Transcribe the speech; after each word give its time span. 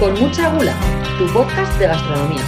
Con 0.00 0.18
mucha 0.18 0.48
gula, 0.54 0.74
tu 1.18 1.26
podcast 1.30 1.78
de 1.78 1.86
gastronomía. 1.86 2.42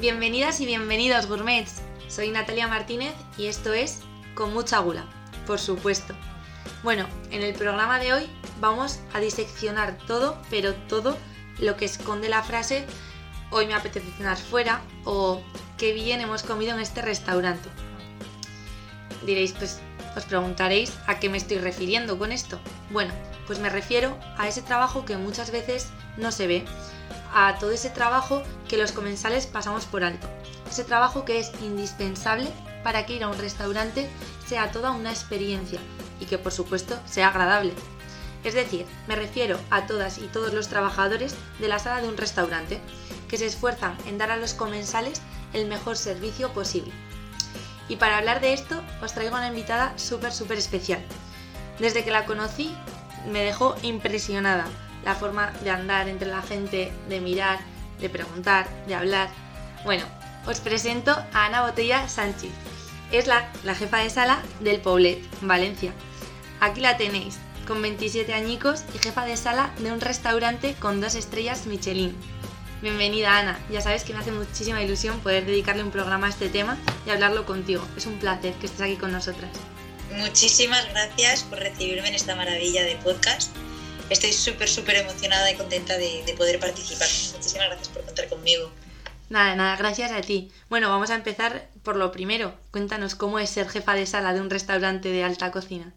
Bienvenidas 0.00 0.58
y 0.60 0.64
bienvenidos 0.64 1.26
gourmets. 1.26 1.82
Soy 2.08 2.30
Natalia 2.30 2.66
Martínez 2.66 3.12
y 3.36 3.44
esto 3.48 3.74
es 3.74 4.00
Con 4.34 4.54
mucha 4.54 4.78
gula, 4.78 5.04
por 5.46 5.58
supuesto. 5.58 6.14
Bueno, 6.82 7.06
en 7.30 7.42
el 7.42 7.52
programa 7.52 7.98
de 7.98 8.14
hoy 8.14 8.26
vamos 8.58 9.00
a 9.12 9.20
diseccionar 9.20 9.98
todo, 10.06 10.38
pero 10.48 10.72
todo 10.88 11.18
lo 11.58 11.76
que 11.76 11.84
esconde 11.84 12.30
la 12.30 12.42
frase 12.42 12.86
hoy 13.50 13.66
me 13.66 13.74
apetece 13.74 14.10
cenar 14.16 14.38
fuera 14.38 14.80
o 15.04 15.42
qué 15.76 15.92
bien 15.92 16.22
hemos 16.22 16.42
comido 16.42 16.72
en 16.72 16.80
este 16.80 17.02
restaurante. 17.02 17.68
Diréis, 19.26 19.52
pues 19.52 19.82
os 20.16 20.24
preguntaréis 20.24 20.90
a 21.06 21.20
qué 21.20 21.28
me 21.28 21.36
estoy 21.36 21.58
refiriendo 21.58 22.18
con 22.18 22.32
esto. 22.32 22.58
Bueno, 22.90 23.12
pues 23.46 23.58
me 23.58 23.70
refiero 23.70 24.16
a 24.36 24.48
ese 24.48 24.62
trabajo 24.62 25.04
que 25.04 25.16
muchas 25.16 25.50
veces 25.50 25.88
no 26.16 26.32
se 26.32 26.46
ve, 26.46 26.64
a 27.32 27.56
todo 27.58 27.72
ese 27.72 27.90
trabajo 27.90 28.42
que 28.68 28.76
los 28.76 28.92
comensales 28.92 29.46
pasamos 29.46 29.86
por 29.86 30.04
alto. 30.04 30.28
Ese 30.70 30.84
trabajo 30.84 31.24
que 31.24 31.40
es 31.40 31.52
indispensable 31.62 32.48
para 32.82 33.06
que 33.06 33.14
ir 33.14 33.24
a 33.24 33.28
un 33.28 33.38
restaurante 33.38 34.08
sea 34.46 34.70
toda 34.70 34.92
una 34.92 35.10
experiencia 35.10 35.80
y 36.20 36.26
que 36.26 36.38
por 36.38 36.52
supuesto 36.52 36.98
sea 37.06 37.28
agradable. 37.28 37.72
Es 38.44 38.54
decir, 38.54 38.86
me 39.08 39.16
refiero 39.16 39.58
a 39.70 39.86
todas 39.86 40.18
y 40.18 40.26
todos 40.28 40.52
los 40.52 40.68
trabajadores 40.68 41.34
de 41.58 41.68
la 41.68 41.78
sala 41.78 42.02
de 42.02 42.08
un 42.08 42.16
restaurante 42.16 42.80
que 43.28 43.38
se 43.38 43.46
esfuerzan 43.46 43.96
en 44.06 44.18
dar 44.18 44.30
a 44.30 44.36
los 44.36 44.54
comensales 44.54 45.22
el 45.54 45.66
mejor 45.66 45.96
servicio 45.96 46.52
posible. 46.52 46.92
Y 47.88 47.96
para 47.96 48.18
hablar 48.18 48.40
de 48.40 48.52
esto 48.52 48.82
os 49.02 49.12
traigo 49.12 49.36
una 49.36 49.48
invitada 49.48 49.98
súper, 49.98 50.32
súper 50.32 50.58
especial. 50.58 51.00
Desde 51.78 52.04
que 52.04 52.10
la 52.10 52.26
conocí 52.26 52.74
me 53.30 53.44
dejó 53.44 53.76
impresionada 53.82 54.66
la 55.04 55.14
forma 55.14 55.52
de 55.62 55.70
andar 55.70 56.08
entre 56.08 56.28
la 56.28 56.42
gente, 56.42 56.92
de 57.08 57.20
mirar, 57.20 57.58
de 58.00 58.08
preguntar, 58.08 58.66
de 58.86 58.94
hablar. 58.94 59.28
Bueno, 59.84 60.04
os 60.46 60.60
presento 60.60 61.12
a 61.32 61.46
Ana 61.46 61.62
Botella 61.62 62.08
Sánchez. 62.08 62.50
Es 63.12 63.26
la, 63.26 63.48
la 63.64 63.74
jefa 63.74 63.98
de 63.98 64.10
sala 64.10 64.42
del 64.60 64.80
Poblet, 64.80 65.22
Valencia. 65.42 65.92
Aquí 66.60 66.80
la 66.80 66.96
tenéis, 66.96 67.38
con 67.66 67.80
27 67.82 68.32
añicos 68.34 68.84
y 68.94 68.98
jefa 68.98 69.24
de 69.24 69.36
sala 69.36 69.70
de 69.78 69.92
un 69.92 70.00
restaurante 70.00 70.74
con 70.78 71.00
dos 71.00 71.14
estrellas 71.14 71.66
Michelin. 71.66 72.14
Bienvenida 72.82 73.38
Ana, 73.38 73.58
ya 73.70 73.80
sabes 73.80 74.04
que 74.04 74.12
me 74.12 74.18
hace 74.18 74.32
muchísima 74.32 74.82
ilusión 74.82 75.20
poder 75.20 75.46
dedicarle 75.46 75.82
un 75.82 75.90
programa 75.90 76.26
a 76.26 76.30
este 76.30 76.48
tema 76.48 76.76
y 77.06 77.10
hablarlo 77.10 77.46
contigo. 77.46 77.82
Es 77.96 78.06
un 78.06 78.18
placer 78.18 78.54
que 78.54 78.66
estés 78.66 78.82
aquí 78.82 78.96
con 78.96 79.12
nosotras. 79.12 79.50
Muchísimas 80.16 80.88
gracias 80.90 81.42
por 81.42 81.58
recibirme 81.58 82.08
en 82.08 82.14
esta 82.14 82.36
maravilla 82.36 82.84
de 82.84 82.96
podcast. 82.96 83.54
Estoy 84.10 84.32
súper, 84.32 84.68
súper 84.68 84.96
emocionada 84.96 85.50
y 85.50 85.56
contenta 85.56 85.98
de, 85.98 86.22
de, 86.24 86.34
poder 86.34 86.60
participar. 86.60 87.08
Muchísimas 87.32 87.66
gracias 87.66 87.88
por 87.88 88.04
contar 88.04 88.28
conmigo. 88.28 88.70
Nada, 89.28 89.56
nada, 89.56 89.76
gracias 89.76 90.12
a 90.12 90.20
ti. 90.20 90.52
Bueno, 90.68 90.88
vamos 90.88 91.10
a 91.10 91.16
empezar 91.16 91.68
por 91.82 91.96
lo 91.96 92.12
primero. 92.12 92.56
Cuéntanos 92.70 93.14
cómo 93.14 93.38
es 93.38 93.50
ser 93.50 93.68
jefa 93.68 93.94
de 93.94 94.06
sala 94.06 94.32
de 94.32 94.40
un 94.40 94.50
restaurante 94.50 95.08
de 95.08 95.24
alta 95.24 95.50
cocina. 95.50 95.92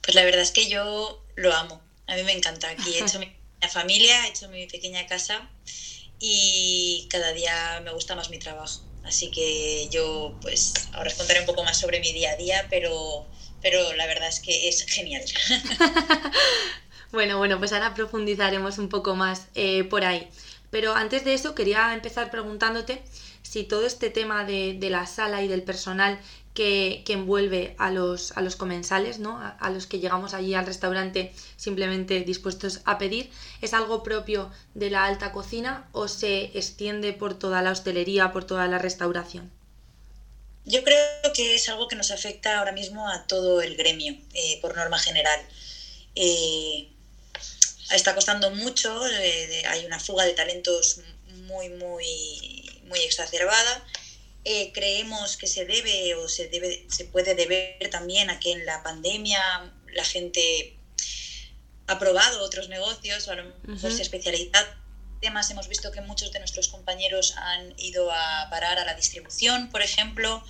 Pues 0.00 0.14
la 0.14 0.24
verdad 0.24 0.40
es 0.40 0.50
que 0.50 0.68
yo 0.68 1.24
lo 1.36 1.54
amo. 1.54 1.80
A 2.08 2.16
mí 2.16 2.24
me 2.24 2.32
encanta. 2.32 2.68
Aquí 2.70 2.94
he 2.94 3.04
hecho 3.04 3.18
mi 3.20 3.32
familia, 3.70 4.26
he 4.26 4.30
hecho 4.30 4.48
mi 4.48 4.66
pequeña 4.66 5.06
casa 5.06 5.48
y 6.18 7.06
cada 7.10 7.32
día 7.32 7.80
me 7.84 7.92
gusta 7.92 8.16
más 8.16 8.30
mi 8.30 8.38
trabajo. 8.38 8.82
Así 9.04 9.30
que 9.30 9.88
yo, 9.90 10.34
pues, 10.40 10.72
ahora 10.92 11.08
os 11.08 11.14
contaré 11.14 11.40
un 11.40 11.46
poco 11.46 11.64
más 11.64 11.78
sobre 11.78 12.00
mi 12.00 12.12
día 12.12 12.32
a 12.32 12.36
día, 12.36 12.66
pero, 12.70 13.26
pero 13.60 13.92
la 13.94 14.06
verdad 14.06 14.28
es 14.28 14.40
que 14.40 14.68
es 14.68 14.86
genial. 14.86 15.22
bueno, 17.12 17.38
bueno, 17.38 17.58
pues 17.58 17.72
ahora 17.72 17.94
profundizaremos 17.94 18.78
un 18.78 18.88
poco 18.88 19.14
más 19.14 19.48
eh, 19.54 19.84
por 19.84 20.04
ahí. 20.04 20.28
Pero 20.70 20.94
antes 20.94 21.24
de 21.24 21.34
eso 21.34 21.54
quería 21.54 21.92
empezar 21.92 22.30
preguntándote 22.30 23.02
si 23.42 23.64
todo 23.64 23.86
este 23.86 24.08
tema 24.08 24.44
de, 24.44 24.74
de 24.78 24.88
la 24.88 25.06
sala 25.06 25.42
y 25.42 25.48
del 25.48 25.62
personal 25.62 26.18
que, 26.54 27.02
que, 27.06 27.14
envuelve 27.14 27.74
a 27.78 27.90
los, 27.90 28.32
a 28.32 28.42
los 28.42 28.56
comensales, 28.56 29.18
¿no? 29.18 29.40
A, 29.58 29.70
los 29.70 29.86
que 29.86 30.00
llegamos 30.00 30.34
allí 30.34 30.54
al 30.54 30.66
restaurante 30.66 31.32
simplemente 31.56 32.20
dispuestos 32.20 32.80
a 32.84 32.98
pedir, 32.98 33.30
¿es 33.62 33.72
algo 33.72 34.02
propio 34.02 34.50
de 34.74 34.90
la 34.90 35.06
alta 35.06 35.32
cocina 35.32 35.88
o 35.92 36.08
se 36.08 36.56
extiende 36.56 37.12
por 37.12 37.38
toda 37.38 37.62
la 37.62 37.70
hostelería, 37.70 38.32
por 38.32 38.44
toda 38.44 38.66
la 38.66 38.78
restauración? 38.78 39.50
Yo 40.64 40.84
creo 40.84 41.32
que 41.34 41.54
es 41.54 41.68
algo 41.68 41.88
que 41.88 41.96
nos 41.96 42.10
afecta 42.10 42.58
ahora 42.58 42.72
mismo 42.72 43.08
a 43.08 43.26
todo 43.26 43.62
el 43.62 43.76
gremio, 43.76 44.14
eh, 44.34 44.58
por 44.60 44.76
norma 44.76 44.98
general. 44.98 45.40
Eh, 46.14 46.88
está 47.90 48.14
costando 48.14 48.50
mucho, 48.50 49.06
eh, 49.08 49.62
hay 49.66 49.86
una 49.86 49.98
fuga 49.98 50.24
de 50.24 50.34
talentos 50.34 51.00
muy, 51.46 51.70
muy, 51.70 52.80
muy 52.84 53.00
exacerbada 53.00 53.84
eh, 54.44 54.72
creemos 54.72 55.36
que 55.36 55.46
se 55.46 55.64
debe 55.64 56.14
o 56.16 56.28
se, 56.28 56.48
debe, 56.48 56.84
se 56.88 57.04
puede 57.04 57.34
deber 57.34 57.90
también 57.90 58.28
a 58.28 58.40
que 58.40 58.52
en 58.52 58.66
la 58.66 58.82
pandemia 58.82 59.40
la 59.92 60.04
gente 60.04 60.76
ha 61.86 61.98
probado 61.98 62.42
otros 62.42 62.68
negocios 62.68 63.28
o 63.28 63.32
a 63.32 63.36
lo 63.36 63.44
mejor 63.44 63.70
uh 63.70 63.74
-huh. 63.74 63.96
se 63.96 64.02
especializa 64.02 64.58
temas. 65.20 65.48
Hemos 65.50 65.68
visto 65.68 65.92
que 65.92 66.00
muchos 66.00 66.32
de 66.32 66.40
nuestros 66.40 66.68
compañeros 66.68 67.34
han 67.36 67.78
ido 67.78 68.10
a 68.10 68.48
parar 68.50 68.78
a 68.78 68.84
la 68.84 68.94
distribución, 68.94 69.70
por 69.70 69.82
ejemplo, 69.82 70.42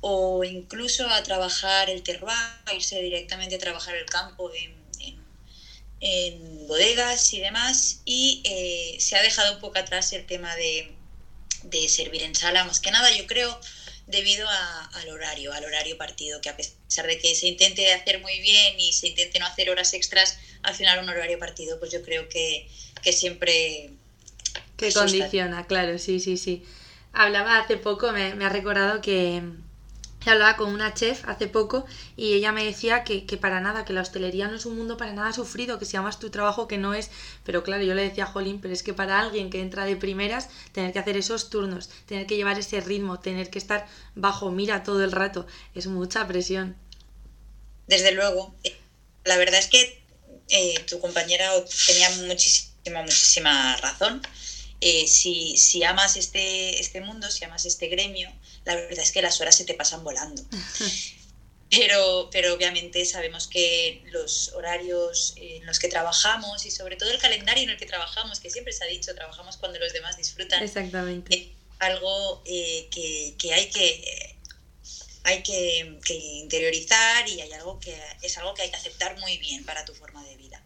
o 0.00 0.44
incluso 0.44 1.08
a 1.08 1.22
trabajar 1.22 1.88
el 1.88 2.02
terroir, 2.02 2.36
a 2.66 2.74
irse 2.74 3.00
directamente 3.00 3.56
a 3.56 3.58
trabajar 3.58 3.94
el 3.96 4.04
campo 4.06 4.52
en, 4.54 4.76
en, 5.00 5.24
en 6.00 6.66
bodegas 6.68 7.32
y 7.32 7.40
demás. 7.40 8.02
Y 8.04 8.42
eh, 8.44 9.00
se 9.00 9.16
ha 9.16 9.22
dejado 9.22 9.54
un 9.54 9.60
poco 9.60 9.78
atrás 9.78 10.12
el 10.12 10.26
tema 10.26 10.54
de 10.56 10.97
de 11.70 11.88
servir 11.88 12.22
en 12.22 12.34
sala, 12.34 12.64
más 12.64 12.80
que 12.80 12.90
nada 12.90 13.10
yo 13.10 13.26
creo 13.26 13.58
debido 14.06 14.48
a, 14.48 14.84
al 14.84 15.08
horario, 15.10 15.52
al 15.52 15.64
horario 15.64 15.96
partido, 15.96 16.40
que 16.40 16.48
a 16.48 16.56
pesar 16.56 17.06
de 17.06 17.18
que 17.18 17.34
se 17.34 17.46
intente 17.46 17.92
hacer 17.92 18.20
muy 18.20 18.40
bien 18.40 18.80
y 18.80 18.92
se 18.92 19.08
intente 19.08 19.38
no 19.38 19.46
hacer 19.46 19.68
horas 19.68 19.92
extras, 19.92 20.38
al 20.62 20.74
final 20.74 20.98
un 20.98 21.08
horario 21.08 21.38
partido, 21.38 21.78
pues 21.78 21.90
yo 21.92 22.02
creo 22.02 22.28
que, 22.28 22.66
que 23.02 23.12
siempre... 23.12 23.90
Que 24.76 24.92
condiciona, 24.92 25.66
claro, 25.66 25.98
sí, 25.98 26.20
sí, 26.20 26.36
sí. 26.36 26.62
Hablaba 27.12 27.58
hace 27.58 27.76
poco, 27.76 28.12
me, 28.12 28.34
me 28.34 28.44
ha 28.44 28.48
recordado 28.48 29.00
que, 29.02 29.42
hablaba 30.26 30.56
con 30.56 30.70
una 30.70 30.94
chef 30.94 31.26
hace 31.28 31.46
poco 31.46 31.86
y 32.16 32.34
ella 32.34 32.52
me 32.52 32.64
decía 32.64 33.04
que, 33.04 33.24
que, 33.24 33.36
para 33.36 33.60
nada, 33.60 33.84
que 33.84 33.92
la 33.92 34.02
hostelería 34.02 34.48
no 34.48 34.56
es 34.56 34.66
un 34.66 34.76
mundo 34.76 34.96
para 34.96 35.12
nada 35.12 35.32
sufrido, 35.32 35.78
que 35.78 35.84
si 35.84 35.96
amas 35.96 36.18
tu 36.18 36.30
trabajo 36.30 36.68
que 36.68 36.78
no 36.78 36.94
es, 36.94 37.10
pero 37.44 37.62
claro, 37.62 37.82
yo 37.84 37.94
le 37.94 38.02
decía 38.02 38.24
a 38.24 38.26
Jolín, 38.26 38.60
pero 38.60 38.74
es 38.74 38.82
que 38.82 38.94
para 38.94 39.20
alguien 39.20 39.50
que 39.50 39.60
entra 39.60 39.84
de 39.84 39.96
primeras, 39.96 40.48
tener 40.72 40.92
que 40.92 40.98
hacer 40.98 41.16
esos 41.16 41.50
turnos, 41.50 41.88
tener 42.06 42.26
que 42.26 42.36
llevar 42.36 42.58
ese 42.58 42.80
ritmo, 42.80 43.20
tener 43.20 43.50
que 43.50 43.58
estar 43.58 43.86
bajo 44.14 44.50
mira 44.50 44.82
todo 44.82 45.02
el 45.04 45.12
rato, 45.12 45.46
es 45.74 45.86
mucha 45.86 46.26
presión. 46.26 46.76
Desde 47.86 48.12
luego, 48.12 48.54
la 49.24 49.36
verdad 49.38 49.58
es 49.58 49.68
que 49.68 50.02
eh, 50.50 50.78
tu 50.88 51.00
compañera 51.00 51.50
tenía 51.86 52.10
muchísima, 52.26 53.02
muchísima 53.02 53.76
razón. 53.76 54.22
Eh, 54.80 55.08
si, 55.08 55.56
si 55.56 55.82
amas 55.82 56.16
este, 56.16 56.78
este 56.80 57.00
mundo, 57.00 57.30
si 57.30 57.44
amas 57.44 57.64
este 57.64 57.88
gremio, 57.88 58.32
la 58.64 58.76
verdad 58.76 59.00
es 59.00 59.12
que 59.12 59.22
las 59.22 59.40
horas 59.40 59.56
se 59.56 59.64
te 59.64 59.74
pasan 59.74 60.04
volando. 60.04 60.42
Pero, 61.70 62.30
pero 62.32 62.54
obviamente 62.54 63.04
sabemos 63.04 63.46
que 63.46 64.02
los 64.06 64.54
horarios 64.54 65.34
en 65.36 65.66
los 65.66 65.78
que 65.78 65.88
trabajamos 65.88 66.64
y 66.64 66.70
sobre 66.70 66.96
todo 66.96 67.10
el 67.10 67.18
calendario 67.18 67.64
en 67.64 67.68
el 67.68 67.76
que 67.76 67.84
trabajamos, 67.84 68.40
que 68.40 68.48
siempre 68.48 68.72
se 68.72 68.84
ha 68.84 68.86
dicho, 68.86 69.14
trabajamos 69.14 69.58
cuando 69.58 69.78
los 69.78 69.92
demás 69.92 70.16
disfrutan. 70.16 70.62
Exactamente. 70.62 71.36
Es 71.36 71.48
algo 71.78 72.42
eh, 72.46 72.88
que, 72.90 73.34
que, 73.38 73.52
hay 73.52 73.68
que 73.68 74.38
hay 75.24 75.42
que, 75.42 75.98
que, 76.06 76.14
interiorizar 76.14 77.28
y 77.28 77.42
hay 77.42 77.52
algo 77.52 77.78
que 77.78 77.94
es 78.22 78.38
algo 78.38 78.54
que 78.54 78.62
hay 78.62 78.70
que 78.70 78.76
aceptar 78.76 79.18
muy 79.18 79.36
bien 79.36 79.62
para 79.66 79.84
tu 79.84 79.94
forma 79.94 80.24
de 80.24 80.36
vida. 80.36 80.64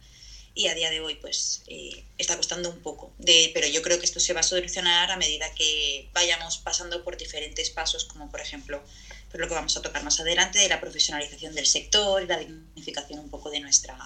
Y 0.54 0.68
a 0.68 0.74
día 0.74 0.90
de 0.90 1.00
hoy, 1.00 1.14
pues, 1.14 1.62
eh, 1.66 2.04
está 2.18 2.36
costando 2.36 2.68
un 2.68 2.80
poco. 2.80 3.12
De, 3.18 3.50
pero 3.54 3.66
yo 3.66 3.80
creo 3.80 3.98
que 3.98 4.04
esto 4.04 4.20
se 4.20 4.34
va 4.34 4.40
a 4.40 4.42
solucionar 4.42 5.10
a 5.10 5.16
medida 5.16 5.52
que 5.54 6.10
vayamos 6.12 6.58
pasando 6.58 7.02
por 7.04 7.16
diferentes 7.16 7.70
pasos, 7.70 8.04
como 8.04 8.30
por 8.30 8.40
ejemplo 8.40 8.82
pues 9.32 9.40
lo 9.40 9.48
que 9.48 9.54
vamos 9.54 9.74
a 9.78 9.82
tocar 9.82 10.04
más 10.04 10.20
adelante, 10.20 10.58
de 10.58 10.68
la 10.68 10.78
profesionalización 10.78 11.54
del 11.54 11.64
sector 11.64 12.22
y 12.22 12.26
la 12.26 12.38
dignificación 12.38 13.18
un 13.18 13.30
poco 13.30 13.50
de 13.50 13.60
nuestra... 13.60 13.96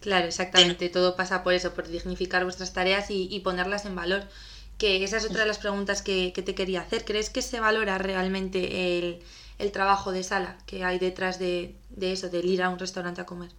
Claro, 0.00 0.28
exactamente. 0.28 0.84
De... 0.84 0.90
Todo 0.90 1.16
pasa 1.16 1.42
por 1.42 1.54
eso, 1.54 1.72
por 1.72 1.88
dignificar 1.88 2.44
vuestras 2.44 2.74
tareas 2.74 3.10
y, 3.10 3.28
y, 3.30 3.40
ponerlas 3.40 3.86
en 3.86 3.96
valor. 3.96 4.28
Que 4.76 5.02
esa 5.02 5.16
es 5.16 5.24
otra 5.24 5.40
de 5.40 5.46
las 5.46 5.58
preguntas 5.58 6.02
que, 6.02 6.32
que 6.34 6.42
te 6.42 6.54
quería 6.54 6.82
hacer. 6.82 7.04
¿Crees 7.04 7.30
que 7.30 7.42
se 7.42 7.60
valora 7.60 7.98
realmente 7.98 8.98
el, 8.98 9.20
el 9.58 9.72
trabajo 9.72 10.12
de 10.12 10.22
sala 10.22 10.58
que 10.66 10.84
hay 10.84 10.98
detrás 10.98 11.38
de, 11.38 11.74
de 11.88 12.12
eso, 12.12 12.28
del 12.28 12.44
ir 12.44 12.62
a 12.62 12.68
un 12.68 12.78
restaurante 12.78 13.22
a 13.22 13.26
comer? 13.26 13.50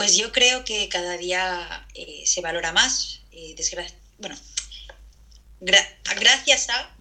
Pues 0.00 0.16
yo 0.16 0.32
creo 0.32 0.64
que 0.64 0.88
cada 0.88 1.18
día 1.18 1.86
eh, 1.92 2.22
se 2.24 2.40
valora 2.40 2.72
más. 2.72 3.20
Eh, 3.32 3.54
bueno, 4.16 4.34
gra 5.60 6.00
gracias 6.18 6.70
a 6.70 6.96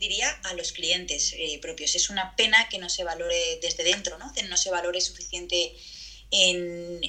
diría 0.00 0.28
a 0.44 0.52
los 0.52 0.72
clientes 0.72 1.34
eh, 1.38 1.58
propios. 1.62 1.94
Es 1.94 2.10
una 2.10 2.36
pena 2.36 2.68
que 2.68 2.76
no 2.76 2.90
se 2.90 3.04
valore 3.04 3.58
desde 3.62 3.84
dentro, 3.84 4.18
¿no? 4.18 4.34
Que 4.34 4.42
no 4.42 4.58
se 4.58 4.68
valore 4.68 5.00
suficiente 5.00 5.74
en, 6.30 7.00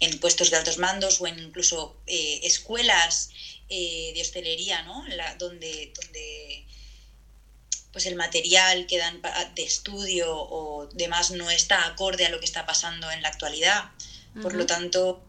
en, 0.00 0.18
puestos 0.18 0.50
de 0.50 0.56
altos 0.56 0.78
mandos 0.78 1.20
o 1.20 1.28
en 1.28 1.38
incluso 1.38 1.96
eh, 2.08 2.40
escuelas 2.42 3.30
de 3.68 4.18
hostelería, 4.20 4.82
¿no? 4.82 5.06
La, 5.06 5.36
donde, 5.36 5.92
donde 5.94 6.66
pues 7.94 8.06
el 8.06 8.16
material 8.16 8.86
que 8.88 8.98
dan 8.98 9.22
de 9.54 9.62
estudio 9.62 10.26
o 10.36 10.88
demás 10.88 11.30
no 11.30 11.48
está 11.48 11.86
acorde 11.86 12.26
a 12.26 12.28
lo 12.28 12.40
que 12.40 12.44
está 12.44 12.66
pasando 12.66 13.08
en 13.12 13.22
la 13.22 13.28
actualidad. 13.28 13.84
Por 14.42 14.52
lo 14.54 14.66
tanto, 14.66 15.22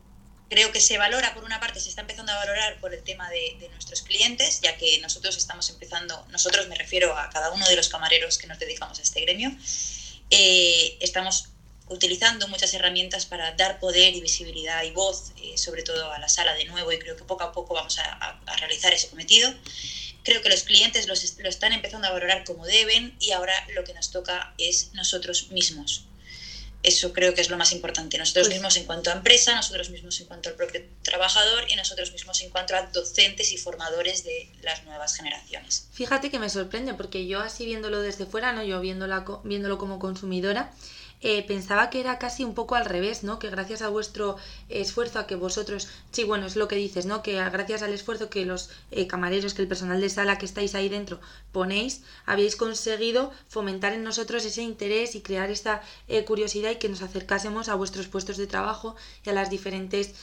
creo 0.50 0.72
que 0.72 0.82
se 0.82 0.98
valora, 0.98 1.36
por 1.36 1.44
una 1.44 1.60
parte, 1.60 1.80
se 1.80 1.90
está 1.90 2.02
empezando 2.02 2.32
a 2.32 2.38
valorar 2.38 2.80
por 2.80 2.92
el 2.92 3.04
tema 3.04 3.30
de, 3.30 3.70
nuestros 3.72 4.02
clientes, 4.02 4.62
ya 4.62 4.76
que 4.78 5.00
nosotros 5.00 5.38
estamos 5.38 5.70
empezando, 5.70 6.26
nosotros 6.32 6.68
me 6.68 6.74
refiero 6.74 7.16
a 7.16 7.30
cada 7.30 7.52
uno 7.52 7.68
de 7.68 7.76
los 7.76 7.88
camareros 7.88 8.40
que 8.40 8.48
nos 8.48 8.58
dedicamos 8.58 8.98
a 8.98 9.04
este 9.04 9.22
gremio, 9.22 9.56
eh, 10.32 10.98
estamos 11.02 11.50
utilizando 11.88 12.48
muchas 12.48 12.74
herramientas 12.74 13.28
para 13.28 13.52
dar 13.52 13.80
poder 13.80 14.16
y 14.16 14.22
visibilidad 14.22 14.82
y 14.84 14.90
voz, 14.90 15.34
eh, 15.38 15.56
sobre 15.56 15.84
todo 15.84 16.12
a 16.12 16.18
la 16.18 16.30
sala 16.30 16.56
de 16.56 16.66
nuevo, 16.66 16.92
y 16.92 16.98
creo 16.98 17.16
que 17.16 17.26
poco 17.26 17.44
a 17.44 17.52
poco 17.52 17.76
vamos 17.76 18.00
a, 18.00 18.42
realizar 18.58 18.92
ese 18.92 19.10
cometido. 19.10 19.54
Creo 20.26 20.42
que 20.42 20.50
los 20.50 20.64
clientes 20.64 21.08
los, 21.08 21.38
lo 21.38 21.48
están 21.48 21.72
empezando 21.72 22.08
a 22.08 22.12
valorar 22.12 22.44
como 22.44 22.66
deben 22.66 23.16
y 23.20 23.32
ahora 23.32 23.54
lo 23.74 23.86
que 23.86 23.94
nos 23.94 24.12
toca 24.12 24.54
es 24.58 24.90
nosotros 24.94 25.50
mismos 25.52 26.06
eso 26.86 27.14
creo 27.14 27.34
que 27.34 27.42
es 27.42 27.50
lo 27.50 27.58
más 27.58 27.72
importante. 27.72 28.18
Nosotros 28.18 28.48
pues 28.48 28.56
mismos 28.56 28.78
en 28.78 28.86
cuanto 28.86 29.10
a 29.10 29.14
empresa, 29.14 29.56
nosotros 29.56 29.90
mismos 29.90 30.20
en 30.20 30.28
cuanto 30.28 30.50
al 30.50 30.56
propio 30.56 30.84
trabajador 31.02 31.66
y 31.68 31.76
nosotros 31.76 32.12
mismos 32.12 32.42
en 32.42 32.52
cuanto 32.52 32.76
a 32.76 32.84
docentes 32.84 33.52
y 33.52 33.58
formadores 33.58 34.24
de 34.24 34.48
las 34.62 34.84
nuevas 34.84 35.16
generaciones. 35.16 35.88
Fíjate 35.94 36.30
que 36.30 36.38
me 36.38 36.50
sorprende 36.50 36.94
porque 36.94 37.26
yo 37.26 37.42
así 37.42 37.66
viéndolo 37.66 38.02
desde 38.02 38.26
fuera, 38.26 38.54
no 38.54 38.64
yo 38.64 38.80
viéndola, 38.82 39.26
viéndolo 39.44 39.78
como 39.80 39.98
consumidora, 39.98 40.72
eh, 41.22 41.44
pensaba 41.48 41.90
que 41.90 42.00
era 42.00 42.20
casi 42.20 42.44
un 42.44 42.54
poco 42.54 42.76
al 42.76 42.86
revés, 42.86 43.24
¿no? 43.24 43.40
Que 43.40 43.50
gracias 43.50 43.82
a 43.82 43.90
vuestro 43.90 44.38
esfuerzo, 44.70 45.20
a 45.20 45.28
que 45.28 45.36
vosotros, 45.36 45.88
sí, 46.12 46.24
bueno, 46.24 46.46
es 46.46 46.56
lo 46.56 46.68
que 46.68 46.76
dices, 46.76 47.06
¿no? 47.06 47.24
Que 47.24 47.34
gracias 47.34 47.82
al 47.82 47.94
esfuerzo 47.94 48.30
que 48.30 48.46
los 48.46 48.70
eh, 48.92 49.08
camareros, 49.08 49.54
que 49.54 49.62
el 49.62 49.68
personal 49.68 50.02
de 50.02 50.10
sala 50.10 50.38
que 50.38 50.46
estáis 50.46 50.76
ahí 50.76 50.90
dentro 50.90 51.20
ponéis, 51.52 52.02
habéis 52.26 52.56
conseguido 52.56 53.32
fomentar 53.48 53.94
en 53.94 54.04
nosotros 54.04 54.46
ese 54.46 54.62
interés 54.62 55.16
y 55.16 55.22
crear 55.22 55.50
esta 55.50 55.82
eh, 56.08 56.24
curiosidad 56.26 56.72
y 56.72 56.76
que 56.76 56.90
nos 56.90 57.02
acercásemos 57.02 57.70
a 57.70 57.76
vuestros 57.76 58.08
puestos 58.08 58.38
de 58.38 58.48
trabajo 58.48 58.96
y 59.26 59.30
a 59.30 59.34
las 59.34 59.50
diferentes 59.50 60.14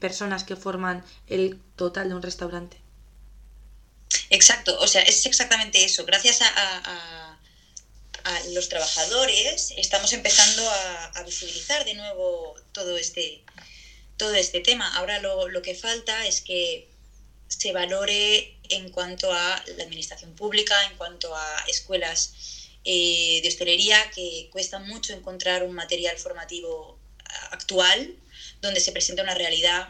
personas 0.00 0.44
que 0.44 0.56
forman 0.56 1.04
el 1.28 1.58
total 1.76 2.08
de 2.08 2.14
un 2.14 2.22
restaurante. 2.22 2.76
Exacto, 4.30 4.76
o 4.80 4.86
sea, 4.86 5.02
es 5.02 5.24
exactamente 5.24 5.84
eso. 5.84 6.04
Gracias 6.04 6.40
a 6.42 7.25
los 8.52 8.68
trabajadores, 8.68 9.72
estamos 9.76 10.12
empezando 10.12 10.68
a, 11.14 11.22
visibilizar 11.24 11.84
de 11.84 11.94
nuevo 11.94 12.54
todo 12.72 12.96
este, 12.96 13.42
todo 14.16 14.34
este 14.34 14.60
tema. 14.60 14.94
Ahora 14.96 15.18
lo, 15.20 15.62
que 15.62 15.74
falta 15.74 16.26
es 16.26 16.40
que 16.40 16.88
se 17.48 17.72
valore 17.72 18.56
en 18.68 18.90
cuanto 18.90 19.32
a 19.32 19.62
la 19.76 19.84
administración 19.84 20.34
pública, 20.34 20.74
en 20.86 20.96
cuanto 20.96 21.34
a 21.34 21.64
escuelas 21.68 22.32
eh, 22.84 23.40
de 23.42 23.48
hostelería, 23.48 24.10
que 24.10 24.48
cuesta 24.52 24.78
mucho 24.78 25.12
encontrar 25.12 25.62
un 25.62 25.72
material 25.72 26.18
formativo 26.18 26.98
actual 27.50 28.14
donde 28.60 28.80
se 28.80 28.92
presenta 28.92 29.22
una 29.22 29.34
realidad 29.34 29.88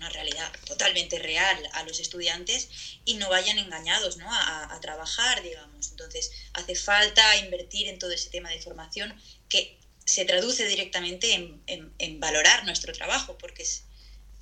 una 0.00 0.08
realidad 0.08 0.50
totalmente 0.64 1.18
real 1.18 1.68
a 1.72 1.82
los 1.82 2.00
estudiantes 2.00 2.68
y 3.04 3.14
no 3.14 3.28
vayan 3.28 3.58
engañados 3.58 4.16
¿no? 4.16 4.26
A, 4.30 4.78
trabajar, 4.80 5.42
digamos. 5.42 5.90
Entonces, 5.90 6.30
hace 6.54 6.74
falta 6.74 7.36
invertir 7.36 7.86
en 7.86 7.98
todo 7.98 8.12
ese 8.12 8.30
tema 8.30 8.48
de 8.48 8.62
formación 8.62 9.14
que 9.50 9.78
se 10.06 10.24
traduce 10.24 10.66
directamente 10.66 11.34
en, 11.34 11.60
en, 11.98 12.18
valorar 12.18 12.64
nuestro 12.64 12.94
trabajo, 12.94 13.36
porque 13.36 13.66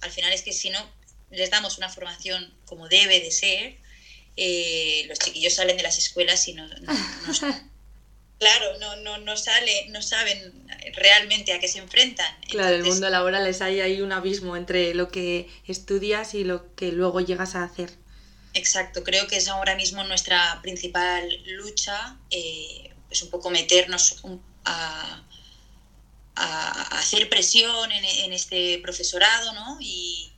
al 0.01 0.13
final 0.13 0.33
es 0.33 0.43
que 0.43 0.53
si 0.53 0.71
no 0.71 0.89
les 1.31 1.51
damos 1.51 1.77
una 1.77 1.89
formación 1.89 2.55
como 2.65 2.89
debe 2.89 3.19
de 3.19 3.33
ser, 3.33 3.77
eh, 4.37 5.03
los 5.09 5.19
chiquillos 5.19 5.55
salen 5.55 5.77
de 5.77 5.83
las 5.83 5.99
escuelas 5.99 6.47
y 6.47 6.53
no, 6.53 6.69
no, 6.69 6.77
no 6.79 6.93
Claro, 8.39 8.79
no, 8.79 8.95
no, 8.97 9.19
no, 9.19 9.37
sale, 9.37 9.87
no 9.89 10.01
saben 10.01 10.69
realmente 10.95 11.53
a 11.53 11.59
qué 11.59 11.67
se 11.67 11.79
enfrentan. 11.79 12.33
Claro, 12.49 12.77
el 12.77 12.85
mundo 12.85 13.11
laboral 13.11 13.47
es 13.49 13.61
ahí, 13.61 13.81
hay 13.81 14.01
un 14.01 14.13
abismo 14.13 14.57
entre 14.57 14.95
lo 14.95 15.09
que 15.09 15.49
estudias 15.67 16.35
y 16.35 16.45
lo 16.45 16.75
que 16.77 16.93
luego 16.93 17.21
llegas 17.21 17.57
a 17.57 17.65
hacer. 17.65 17.91
Exacto, 18.55 19.03
creo 19.03 19.27
que 19.27 19.37
es 19.37 19.49
ahora 19.49 19.75
mismo 19.75 20.05
nuestra 20.05 20.61
principal 20.63 21.29
lucha, 21.47 22.17
eh, 22.31 22.95
es 23.11 23.23
un 23.23 23.31
poco 23.31 23.51
meternos 23.51 24.23
a, 24.65 25.23
a, 26.37 26.99
hacer 26.99 27.29
presión 27.29 27.91
en, 27.91 28.05
en, 28.05 28.33
este 28.33 28.79
profesorado 28.79 29.53
¿no? 29.53 29.79
y, 29.81 30.33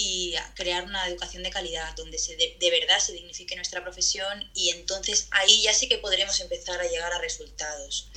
y 0.00 0.32
crear 0.54 0.84
una 0.84 1.08
educación 1.08 1.42
de 1.42 1.50
calidad 1.50 1.92
donde 1.96 2.18
se 2.18 2.36
de, 2.36 2.70
verdad 2.70 3.00
se 3.00 3.12
dignifique 3.14 3.56
nuestra 3.56 3.82
profesión 3.82 4.48
y 4.54 4.70
entonces 4.70 5.26
ahí 5.32 5.60
ya 5.62 5.74
sí 5.74 5.88
que 5.88 5.98
podremos 5.98 6.38
empezar 6.38 6.80
a 6.80 6.86
llegar 6.86 7.12
a 7.12 7.18
resultados. 7.18 8.08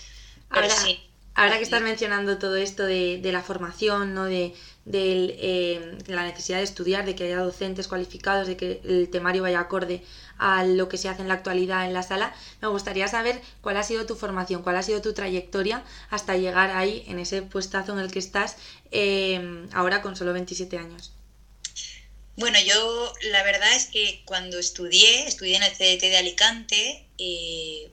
Ahora, 0.52 0.76
ahora 1.34 1.58
que 1.58 1.64
estás 1.64 1.82
mencionando 1.82 2.38
todo 2.38 2.56
esto 2.56 2.86
de, 2.86 3.20
la 3.24 3.42
formación, 3.42 4.14
¿no? 4.14 4.26
de, 4.26 4.54
eh, 4.94 5.98
de 6.06 6.14
la 6.14 6.24
necesidad 6.24 6.60
de 6.60 6.66
estudiar, 6.66 7.04
de 7.04 7.16
que 7.16 7.24
haya 7.24 7.40
docentes 7.40 7.88
cualificados, 7.88 8.46
de 8.46 8.58
que 8.58 8.80
el 8.84 9.10
temario 9.10 9.42
vaya 9.42 9.62
acorde 9.62 10.04
a 10.38 10.64
lo 10.64 10.88
que 10.88 11.00
se 11.00 11.10
hace 11.10 11.24
en 11.24 11.30
la 11.30 11.34
actualidad 11.34 11.88
en 11.88 11.94
la 11.94 12.04
sala, 12.04 12.36
me 12.62 12.68
gustaría 12.68 13.08
saber 13.08 13.42
cuál 13.62 13.78
ha 13.78 13.84
sido 13.84 14.06
tu 14.06 14.16
formación, 14.16 14.62
cuál 14.62 14.76
ha 14.76 14.84
sido 14.84 15.02
tu 15.02 15.14
trayectoria 15.14 15.84
hasta 16.12 16.38
llegar 16.38 16.70
ahí, 16.70 17.06
en 17.08 17.18
ese 17.18 17.42
puestazo 17.42 17.94
en 17.94 18.00
el 18.00 18.12
que 18.12 18.20
estás 18.20 18.58
eh, 18.92 19.68
ahora 19.74 20.04
con 20.04 20.16
solo 20.16 20.34
27 20.34 20.78
años. 20.78 21.12
Bueno, 22.42 22.60
yo 22.60 23.14
la 23.22 23.44
verdad 23.44 23.76
es 23.76 23.86
que 23.86 24.18
cuando 24.26 24.58
estudié, 24.58 25.28
estudié 25.28 25.58
en 25.58 25.62
el 25.62 25.72
CDT 25.72 26.10
de 26.10 26.18
Alicante, 26.18 27.00
eh, 27.20 27.88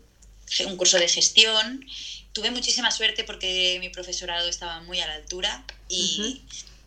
un 0.65 0.75
curso 0.75 0.99
de 0.99 1.07
gestión, 1.07 1.85
tuve 2.33 2.51
muchísima 2.51 2.91
suerte 2.91 3.25
porque 3.25 3.77
mi 3.79 3.91
profesorado 3.91 4.49
estaba 4.49 4.81
muy 4.81 5.01
a 5.01 5.07
la 5.07 5.13
altura 5.13 5.63
y 5.91 6.41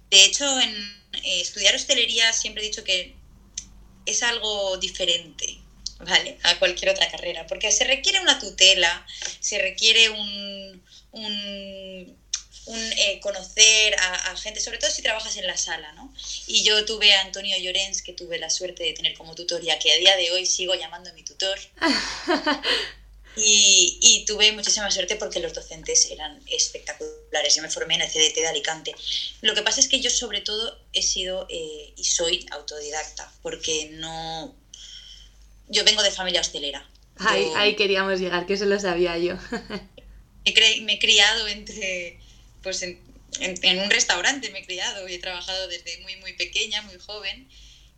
de 0.10 0.26
hecho 0.26 0.60
en 0.60 0.72
eh, 1.24 1.42
estudiar 1.42 1.76
hostelería 1.76 2.34
siempre 2.34 2.64
he 2.64 2.66
dicho 2.66 2.84
que 2.84 3.12
es 4.08 4.24
algo 4.24 4.78
diferente, 4.78 5.60
¿vale? 6.00 6.38
A 6.42 6.58
cualquier 6.58 6.90
otra 6.90 7.08
carrera, 7.10 7.46
porque 7.46 7.72
se 7.72 7.84
requiere 7.84 8.20
una 8.20 8.40
tutela, 8.40 9.06
se 9.40 9.60
requiere 9.60 10.10
un 10.10 10.82
un, 11.12 12.18
eh, 12.68 13.20
conocer 13.22 13.96
a, 14.00 14.36
gente, 14.38 14.60
sobre 14.60 14.78
todo 14.78 14.92
si 14.92 15.02
trabajas 15.02 15.36
en 15.38 15.48
la 15.48 15.58
sala, 15.58 15.92
¿no? 15.94 16.14
Y 16.48 16.64
yo 16.64 16.86
tuve 16.86 17.14
a 17.14 17.22
Antonio 17.22 17.58
Llorens, 17.58 18.04
que 18.04 18.14
tuve 18.14 18.38
la 18.38 18.50
suerte 18.50 18.84
de 18.84 18.94
tener 18.94 19.18
como 19.18 19.34
tutoría, 19.34 19.80
que 19.80 19.92
a 19.92 19.98
día 19.98 20.16
de 20.16 20.32
hoy 20.32 20.46
sigo 20.46 20.76
llamando 20.76 21.12
mi 21.14 21.24
tutor. 21.24 21.58
y, 23.36 23.98
y, 24.02 24.26
tuve 24.26 24.52
muchísima 24.52 24.92
suerte 24.92 25.16
porque 25.16 25.40
los 25.40 25.54
docentes 25.54 26.12
eran 26.12 26.40
espectaculares. 26.48 27.56
Yo 27.56 27.64
me 27.64 27.70
formé 27.70 27.96
en 27.96 28.02
el 28.02 28.10
CDT 28.10 28.36
de 28.36 28.48
Alicante. 28.48 28.96
Lo 29.42 29.56
que 29.56 29.64
pasa 29.64 29.80
es 29.80 29.88
que 29.88 30.00
yo 30.00 30.12
sobre 30.12 30.42
todo 30.42 30.78
he 30.94 31.02
sido 31.02 31.48
eh, 31.50 31.94
y 31.96 32.04
soy 32.04 32.46
autodidacta, 32.52 33.32
porque 33.42 33.90
no... 33.94 34.56
Yo 35.68 35.84
vengo 35.84 36.04
de 36.04 36.12
familia 36.12 36.42
hostelera. 36.42 36.88
Ahí, 37.18 37.76
queríamos 37.76 38.20
llegar, 38.20 38.46
que 38.46 38.54
eso 38.54 38.66
lo 38.66 38.80
sabía 38.80 39.18
yo. 39.18 39.36
me 40.82 40.94
he 40.94 41.00
criado 41.00 41.48
entre 41.48 42.21
pues 42.62 42.82
en, 42.84 43.00
un 43.80 43.90
restaurante 43.90 44.50
me 44.52 44.60
he 44.60 44.66
criado 44.66 45.08
y 45.08 45.14
he 45.14 45.20
trabajado 45.20 45.68
desde 45.68 46.00
muy, 46.02 46.16
muy 46.18 46.34
pequeña, 46.34 46.82
muy 46.84 46.98
joven. 47.00 47.48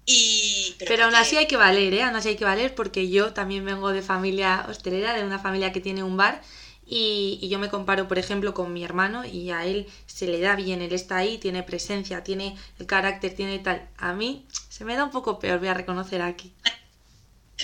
Y, 0.05 0.75
pero, 0.79 1.05
aún 1.05 1.15
así 1.15 1.38
hay 1.38 1.48
que 1.48 1.55
valer, 1.55 1.93
¿eh? 1.93 2.03
Aún 2.03 2.15
así 2.15 2.29
hay 2.29 2.36
que 2.36 2.43
valer 2.43 2.75
porque 2.75 3.10
yo 3.10 3.34
también 3.34 3.63
vengo 3.63 3.91
de 3.91 4.01
familia 4.01 4.65
hostelera, 4.67 5.13
de 5.13 5.24
una 5.24 5.39
familia 5.39 5.72
que 5.72 5.79
tiene 5.79 6.03
un 6.03 6.17
bar 6.17 6.41
y, 6.86 7.48
yo 7.50 7.60
me 7.60 7.70
comparo, 7.70 8.08
por 8.08 8.20
ejemplo, 8.20 8.53
con 8.53 8.74
mi 8.74 8.84
hermano 8.84 9.25
y 9.25 9.51
a 9.51 9.65
él 9.65 9.88
se 10.05 10.27
le 10.27 10.39
da 10.39 10.55
bien, 10.55 10.82
él 10.82 10.91
está 10.93 11.17
ahí, 11.17 11.38
tiene 11.38 11.63
presencia, 11.63 12.24
tiene 12.24 12.58
el 12.79 12.86
carácter, 12.86 13.34
tiene 13.34 13.60
tal. 13.60 13.88
A 13.98 14.13
mí 14.13 14.46
se 14.70 14.84
me 14.84 14.96
da 14.96 15.05
un 15.05 15.12
poco 15.12 15.39
peor, 15.39 15.60
voy 15.60 15.70
a 15.70 15.74
reconocer 15.74 16.22
aquí. 16.22 16.53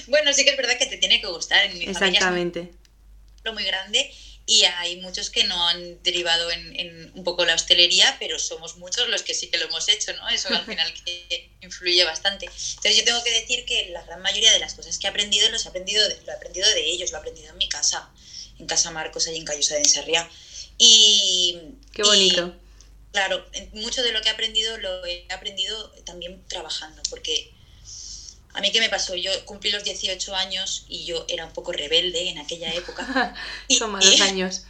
Bueno, 0.08 0.32
sí 0.34 0.46
que 0.46 0.52
es 0.52 0.58
verdad 0.58 0.78
que 0.78 0.86
te 0.86 0.98
tiene 0.98 1.20
que 1.20 1.28
gustar. 1.28 1.66
En 1.66 1.78
mi 1.78 1.86
Exactamente. 1.86 2.72
lo 3.44 3.54
muy 3.54 3.64
grande 3.64 4.10
y 4.50 4.64
hay 4.64 4.96
muchos 4.96 5.30
que 5.30 5.44
no 5.44 5.68
han 5.68 6.02
derivado 6.02 6.50
en, 6.50 7.12
un 7.14 7.24
poco 7.24 7.46
la 7.46 7.54
hostelería, 7.54 8.16
pero 8.18 8.40
somos 8.40 8.78
muchos 8.78 9.08
los 9.08 9.22
que 9.22 9.36
sí 9.36 9.48
que 9.52 9.60
lo 9.60 9.66
hemos 9.66 9.88
hecho, 9.90 10.12
¿no? 10.14 10.28
Eso 10.28 10.50
al 10.50 10.66
final 10.66 10.92
que 11.06 11.52
influye 11.62 12.04
bastante. 12.04 12.48
Entonces 12.48 12.98
yo 12.98 13.04
tengo 13.04 13.24
que 13.24 13.30
decir 13.30 13.64
que 13.66 13.90
la 13.92 14.02
gran 14.02 14.24
mayoría 14.24 14.52
de 14.52 14.58
las 14.58 14.74
cosas 14.74 14.98
que 14.98 15.06
he 15.06 15.10
aprendido, 15.12 15.48
los 15.52 15.68
he 15.68 15.70
aprendido 15.70 16.02
de, 16.08 16.20
lo 16.26 16.32
he 16.32 16.36
aprendido 16.36 16.68
de 16.68 16.84
ellos, 16.84 17.12
lo 17.12 17.18
he 17.18 17.20
aprendido 17.20 17.52
en 17.52 17.58
mi 17.60 17.70
casa, 17.70 18.10
en 18.58 18.66
Casa 18.66 18.90
Marcos, 18.90 19.28
allí 19.28 19.38
en 19.38 19.46
Callosa 19.46 19.76
de 19.76 19.82
Ensarriá. 19.82 20.28
Y... 20.80 21.60
Qué 21.94 22.02
bonito. 22.02 22.56
claro, 23.12 23.46
mucho 23.74 24.02
de 24.02 24.14
lo 24.14 24.22
que 24.24 24.30
he 24.30 24.32
aprendido 24.32 24.78
lo 24.78 25.06
he 25.06 25.28
aprendido 25.30 25.92
también 26.06 26.44
trabajando, 26.48 27.04
porque 27.12 27.54
a 28.54 28.62
mí 28.62 28.72
qué 28.72 28.80
me 28.80 28.90
pasó, 28.90 29.16
yo 29.16 29.32
cumplí 29.46 29.72
los 29.72 29.84
18 29.84 30.36
años 30.36 30.86
y 30.88 31.06
yo 31.06 31.26
era 31.28 31.46
un 31.46 31.54
poco 31.54 31.72
rebelde 31.72 32.30
en 32.30 32.40
aquella 32.40 32.74
época. 32.74 33.36
Son 33.70 33.92
malos 33.92 34.20
años. 34.22 34.64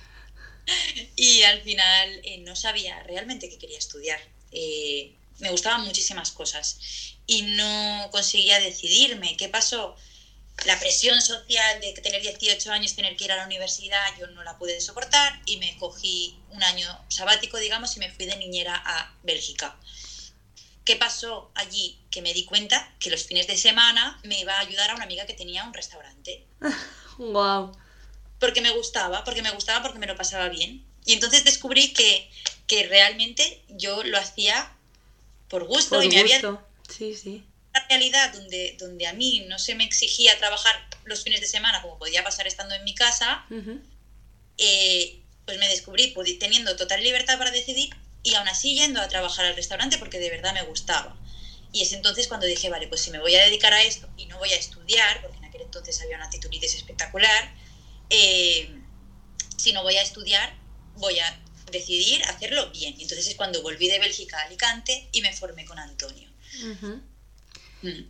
y 1.15 1.43
al 1.43 1.61
final 1.61 2.21
eh, 2.23 2.39
no 2.39 2.55
sabía 2.55 3.01
realmente 3.03 3.49
qué 3.49 3.57
quería 3.57 3.77
estudiar. 3.77 4.19
Eh, 4.51 5.13
me 5.39 5.51
gustaban 5.51 5.85
muchísimas 5.85 6.31
cosas 6.31 6.77
y 7.25 7.43
no 7.43 8.09
conseguía 8.11 8.59
decidirme. 8.59 9.37
¿Qué 9.37 9.47
pasó? 9.47 9.95
La 10.65 10.77
presión 10.77 11.21
social 11.21 11.79
de 11.79 11.93
tener 11.93 12.21
18 12.21 12.71
años, 12.71 12.93
tener 12.93 13.15
que 13.15 13.23
ir 13.23 13.31
a 13.31 13.37
la 13.37 13.45
universidad, 13.45 14.05
yo 14.19 14.27
no 14.27 14.43
la 14.43 14.57
pude 14.57 14.81
soportar 14.81 15.41
y 15.45 15.55
me 15.55 15.77
cogí 15.77 16.35
un 16.49 16.61
año 16.63 17.05
sabático, 17.07 17.57
digamos, 17.57 17.95
y 17.95 17.99
me 17.99 18.11
fui 18.11 18.25
de 18.25 18.35
niñera 18.35 18.75
a 18.75 19.15
Bélgica. 19.23 19.77
¿Qué 20.89 20.95
pasó 20.95 21.45
allí? 21.53 21.93
Que 22.09 22.23
me 22.23 22.33
di 22.33 22.41
cuenta 22.41 22.83
que 22.97 23.11
los 23.11 23.23
fines 23.23 23.45
de 23.45 23.57
semana 23.57 24.17
me 24.23 24.39
iba 24.39 24.55
a 24.55 24.59
ayudar 24.59 24.89
a 24.89 24.95
una 24.95 25.03
amiga 25.03 25.27
que 25.27 25.35
tenía 25.35 25.63
un 25.63 25.71
restaurante. 25.71 26.41
wow. 27.19 27.71
Porque 28.39 28.59
me 28.59 28.71
gustaba, 28.71 29.23
porque 29.23 29.43
me 29.43 29.51
gustaba, 29.51 29.83
porque 29.83 29.99
me 29.99 30.07
lo 30.07 30.15
pasaba 30.15 30.49
bien. 30.49 30.81
Y 31.05 31.13
entonces 31.13 31.43
descubrí 31.43 31.89
que, 31.89 32.27
que 32.65 32.81
realmente 32.81 33.59
yo 33.67 34.01
lo 34.03 34.17
hacía 34.17 34.67
por 35.47 35.63
gusto 35.63 35.97
Por 35.97 36.05
y 36.05 36.09
me 36.09 36.21
había. 36.21 36.39
Sí, 36.87 37.13
sí. 37.13 37.43
una 37.69 37.85
realidad 37.87 38.31
donde, 38.31 38.73
donde 38.79 39.05
a 39.05 39.13
mí 39.13 39.41
no 39.41 39.59
se 39.59 39.75
me 39.75 39.83
exigía 39.83 40.35
trabajar 40.39 40.81
los 41.03 41.21
fines 41.21 41.39
de 41.39 41.45
semana 41.45 41.81
como 41.81 41.99
podía 41.99 42.23
pasar 42.23 42.47
estando 42.47 42.73
en 42.73 42.83
mi 42.83 42.95
casa, 42.95 43.43
Ujú. 43.51 43.79
eh, 44.57 45.13
pues 45.45 45.59
me 45.59 45.67
descubrí 45.67 46.11
teniendo 46.39 46.75
total 46.75 47.03
libertad 47.03 47.37
para 47.37 47.51
decidir 47.51 47.89
y 48.23 48.35
aún 48.35 48.47
así 48.47 48.75
yendo 48.75 49.01
a 49.01 49.07
trabajar 49.07 49.45
al 49.45 49.55
restaurante 49.55 49.97
porque 49.97 50.19
de 50.19 50.29
verdad 50.29 50.53
me 50.53 50.63
gustaba. 50.63 51.17
Y 51.71 51.83
es 51.83 51.93
entonces 51.93 52.27
cuando 52.27 52.47
dije, 52.47 52.69
vale, 52.69 52.87
pues 52.87 53.01
si 53.01 53.11
me 53.11 53.19
voy 53.19 53.35
a 53.35 53.45
dedicar 53.45 53.73
a 53.73 53.83
esto 53.83 54.09
y 54.17 54.25
no 54.25 54.37
voy 54.39 54.51
a 54.51 54.57
estudiar, 54.57 55.21
porque 55.21 55.37
en 55.37 55.45
aquel 55.45 55.61
entonces 55.61 56.01
había 56.01 56.17
una 56.17 56.29
titulitis 56.29 56.75
espectacular, 56.75 57.53
eh, 58.09 58.69
si 59.57 59.71
no 59.71 59.83
voy 59.83 59.95
a 59.97 60.01
estudiar, 60.01 60.53
voy 60.95 61.19
a 61.19 61.39
decidir 61.71 62.23
hacerlo 62.25 62.71
bien. 62.71 62.95
Y 62.97 63.03
entonces 63.03 63.27
es 63.27 63.35
cuando 63.35 63.61
volví 63.61 63.87
de 63.87 63.99
Bélgica 63.99 64.39
a 64.39 64.45
Alicante 64.45 65.07
y 65.11 65.21
me 65.21 65.31
formé 65.33 65.65
con 65.65 65.77
Antonio. 65.77 66.29
Mm. 67.81 68.01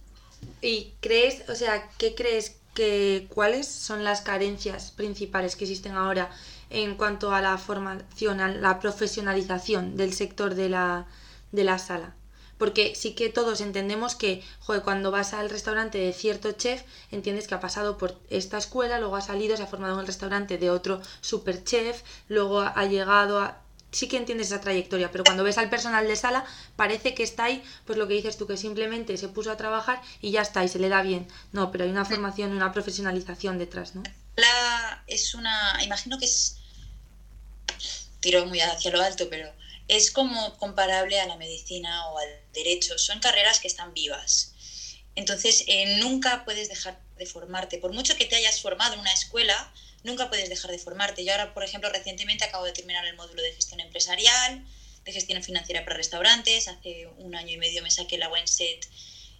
¿Y 0.61 0.93
crees, 1.01 1.47
o 1.49 1.55
sea, 1.55 1.89
qué 1.97 2.15
crees 2.15 2.55
que 2.73 3.27
cuáles 3.29 3.67
son 3.67 4.05
las 4.05 4.21
carencias 4.21 4.91
principales 4.91 5.57
que 5.57 5.65
existen 5.65 5.93
ahora 5.93 6.31
en 6.69 6.95
cuanto 6.95 7.33
a 7.33 7.41
la 7.41 7.57
formación, 7.57 8.39
a 8.39 8.47
la 8.49 8.79
profesionalización 8.79 9.97
del 9.97 10.13
sector 10.13 10.55
de 10.55 10.69
la, 10.69 11.07
de 11.51 11.63
la 11.63 11.79
sala? 11.79 12.15
Porque 12.57 12.93
sí 12.93 13.15
que 13.15 13.29
todos 13.29 13.61
entendemos 13.61 14.15
que, 14.15 14.43
joder, 14.59 14.81
cuando 14.81 15.11
vas 15.11 15.33
al 15.33 15.49
restaurante 15.49 15.97
de 15.97 16.11
cierto 16.11 16.51
chef, 16.51 16.83
entiendes 17.09 17.47
que 17.47 17.55
ha 17.55 17.61
pasado 17.61 17.97
por 17.97 18.19
esta 18.29 18.57
escuela, 18.57 18.99
luego 18.99 19.15
ha 19.15 19.21
salido, 19.21 19.55
se 19.55 19.63
ha 19.63 19.67
formado 19.67 19.93
en 19.93 20.01
el 20.01 20.07
restaurante 20.07 20.57
de 20.57 20.69
otro 20.69 21.01
super 21.21 21.63
chef, 21.63 22.03
luego 22.27 22.59
ha 22.59 22.85
llegado 22.85 23.39
a... 23.39 23.61
Sí 23.91 24.07
que 24.09 24.17
entiendes 24.17 24.47
esa 24.47 24.61
trayectoria, 24.61 25.09
pero 25.09 25.23
cuando 25.23 25.43
ves 25.43 25.57
al 25.57 25.69
personal 25.69 26.05
de 26.05 26.15
sala, 26.17 26.45
parece 26.75 27.15
que 27.15 27.23
está 27.23 27.45
ahí, 27.45 27.63
pues 27.85 27.97
lo 27.97 28.07
que 28.07 28.13
dices 28.13 28.37
tú, 28.37 28.45
que 28.45 28.57
simplemente 28.57 29.17
se 29.17 29.29
puso 29.29 29.51
a 29.51 29.57
trabajar 29.57 30.01
y 30.21 30.31
ya 30.31 30.41
está, 30.41 30.63
y 30.63 30.67
se 30.67 30.79
le 30.79 30.89
da 30.89 31.01
bien. 31.01 31.27
No, 31.53 31.71
pero 31.71 31.85
hay 31.85 31.89
una 31.89 32.05
formación, 32.05 32.51
una 32.51 32.73
profesionalización 32.73 33.57
detrás, 33.57 33.95
¿no? 33.95 34.03
La 34.35 35.03
es 35.07 35.33
una, 35.33 35.79
imagino 35.83 36.17
que 36.17 36.25
es, 36.25 36.57
tiro 38.19 38.45
muy 38.45 38.61
hacia 38.61 38.91
lo 38.91 39.01
alto, 39.01 39.29
pero 39.29 39.53
es 39.87 40.11
como 40.11 40.57
comparable 40.57 41.19
a 41.19 41.25
la 41.25 41.35
medicina 41.35 42.07
o 42.07 42.17
al 42.19 42.29
derecho. 42.53 42.97
Son 42.97 43.19
carreras 43.19 43.59
que 43.59 43.67
están 43.67 43.93
vivas. 43.93 44.53
Entonces, 45.15 45.63
eh, 45.67 45.97
nunca 45.97 46.45
puedes 46.45 46.69
dejar 46.69 46.99
de 47.17 47.25
formarte. 47.25 47.77
Por 47.79 47.91
mucho 47.91 48.15
que 48.15 48.25
te 48.25 48.35
hayas 48.35 48.61
formado 48.61 48.93
en 48.93 48.99
una 49.01 49.11
escuela, 49.11 49.73
nunca 50.03 50.29
puedes 50.29 50.47
dejar 50.47 50.71
de 50.71 50.79
formarte. 50.79 51.25
Yo 51.25 51.31
ahora, 51.31 51.53
por 51.53 51.63
ejemplo, 51.63 51.89
recientemente 51.89 52.45
acabo 52.45 52.65
de 52.65 52.71
terminar 52.71 53.05
el 53.05 53.15
módulo 53.15 53.41
de 53.41 53.53
gestión 53.53 53.79
empresarial, 53.79 54.63
de 55.03 55.11
gestión 55.11 55.43
financiera 55.43 55.83
para 55.83 55.97
restaurantes. 55.97 56.67
Hace 56.67 57.07
un 57.17 57.35
año 57.35 57.53
y 57.53 57.57
medio 57.57 57.81
me 57.83 57.91
saqué 57.91 58.17
la 58.17 58.29
WINSET 58.29 58.87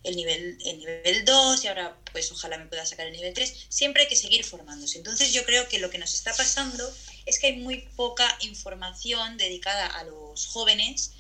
el 0.04 0.16
nivel, 0.16 0.58
el 0.66 0.80
nivel 0.80 1.26
2 1.26 1.64
y 1.64 1.68
ahora 1.68 1.98
pues 2.12 2.32
ojalá 2.32 2.58
me 2.58 2.66
pueda 2.66 2.86
sacar 2.86 3.08
el 3.08 3.14
nivel 3.14 3.34
3. 3.34 3.68
Siempre 3.70 4.04
hay 4.04 4.10
que 4.10 4.16
seguir 4.16 4.44
formándose. 4.44 4.98
Entonces 4.98 5.34
yo 5.34 5.44
creo 5.46 5.68
que 5.68 5.80
lo 5.80 5.90
que 5.90 5.98
nos 5.98 6.14
está 6.14 6.34
pasando 6.34 6.90
es 7.26 7.40
que 7.40 7.48
hay 7.48 7.58
muy 7.58 7.88
poca 7.96 8.38
información 8.42 9.38
dedicada 9.38 9.88
a 9.88 10.04
los 10.04 10.48
jóvenes 10.48 11.14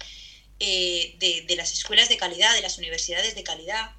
eh, 0.59 1.15
de, 1.19 1.45
de, 1.47 1.55
las 1.55 1.73
escuelas 1.73 2.09
de 2.09 2.17
calidad, 2.17 2.53
de 2.53 2.61
las 2.61 2.77
universidades 2.77 3.35
de 3.35 3.43
calidad. 3.43 3.91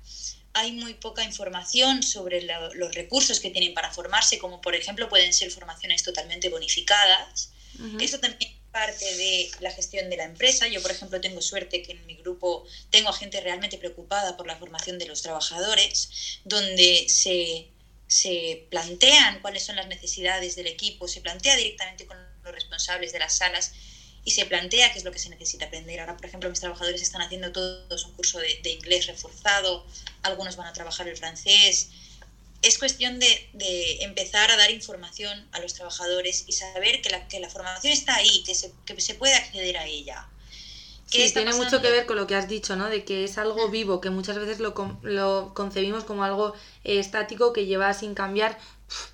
Hay 0.52 0.72
muy 0.72 0.94
poca 0.94 1.24
información 1.24 2.02
sobre 2.02 2.42
la, 2.42 2.70
los 2.74 2.94
recursos 2.94 3.38
que 3.38 3.50
tienen 3.50 3.74
para 3.74 3.92
formarse, 3.92 4.38
como 4.38 4.60
por 4.60 4.74
ejemplo 4.74 5.08
pueden 5.08 5.32
ser 5.32 5.50
formaciones 5.50 6.02
totalmente 6.02 6.48
bonificadas. 6.48 7.50
Uh 7.78 7.82
-huh. 7.82 8.02
Eso 8.02 8.18
también 8.18 8.59
parte 8.72 9.04
de 9.16 9.50
la 9.60 9.70
gestión 9.70 10.10
de 10.10 10.16
la 10.16 10.24
empresa. 10.24 10.68
Yo, 10.68 10.82
por 10.82 10.90
ejemplo, 10.90 11.20
tengo 11.20 11.40
suerte 11.40 11.82
que 11.82 11.92
en 11.92 12.06
mi 12.06 12.16
grupo 12.16 12.64
tengo 12.90 13.08
a 13.08 13.12
gente 13.12 13.40
realmente 13.40 13.78
preocupada 13.78 14.36
por 14.36 14.46
la 14.46 14.56
formación 14.56 14.98
de 14.98 15.06
los 15.06 15.22
trabajadores, 15.22 16.40
donde 16.44 17.06
se, 17.08 17.68
se 18.06 18.66
plantean 18.70 19.40
cuáles 19.40 19.64
son 19.64 19.76
las 19.76 19.88
necesidades 19.88 20.56
del 20.56 20.66
equipo, 20.66 21.08
se 21.08 21.20
plantea 21.20 21.56
directamente 21.56 22.06
con 22.06 22.16
los 22.44 22.54
responsables 22.54 23.12
de 23.12 23.18
las 23.18 23.36
salas 23.36 23.72
y 24.24 24.32
se 24.32 24.44
plantea 24.46 24.92
qué 24.92 24.98
es 24.98 25.04
lo 25.04 25.12
que 25.12 25.18
se 25.18 25.30
necesita 25.30 25.66
aprender. 25.66 26.00
Ahora, 26.00 26.16
por 26.16 26.26
ejemplo, 26.26 26.50
mis 26.50 26.60
trabajadores 26.60 27.00
están 27.02 27.22
haciendo 27.22 27.52
todos 27.52 28.04
un 28.04 28.12
curso 28.12 28.38
de, 28.38 28.60
de 28.62 28.70
inglés 28.70 29.06
reforzado, 29.06 29.86
algunos 30.22 30.56
van 30.56 30.66
a 30.66 30.72
trabajar 30.72 31.08
el 31.08 31.16
francés, 31.16 31.88
es 32.62 32.78
cuestión 32.78 33.18
de, 33.18 33.48
de, 33.54 34.02
empezar 34.02 34.50
a 34.50 34.56
dar 34.56 34.70
información 34.70 35.48
a 35.52 35.60
los 35.60 35.74
trabajadores 35.74 36.44
y 36.46 36.52
saber 36.52 37.00
que 37.00 37.10
la, 37.10 37.26
que 37.26 37.40
la 37.40 37.48
formación 37.48 37.92
está 37.92 38.16
ahí, 38.16 38.42
que 38.44 38.54
se, 38.54 38.72
que 38.84 39.00
se 39.00 39.14
puede 39.14 39.34
acceder 39.34 39.78
a 39.78 39.86
ella. 39.86 40.28
Sí, 41.06 41.18
tiene 41.32 41.46
pasando? 41.46 41.64
mucho 41.64 41.82
que 41.82 41.90
ver 41.90 42.06
con 42.06 42.16
lo 42.16 42.26
que 42.26 42.36
has 42.36 42.48
dicho, 42.48 42.76
¿no? 42.76 42.88
De 42.88 43.04
que 43.04 43.24
es 43.24 43.36
algo 43.36 43.68
vivo, 43.68 44.00
que 44.00 44.10
muchas 44.10 44.38
veces 44.38 44.60
lo, 44.60 44.74
lo 45.02 45.52
concebimos 45.54 46.04
como 46.04 46.22
algo 46.22 46.54
eh, 46.84 47.00
estático 47.00 47.52
que 47.52 47.66
lleva 47.66 47.92
sin 47.94 48.14
cambiar 48.14 48.58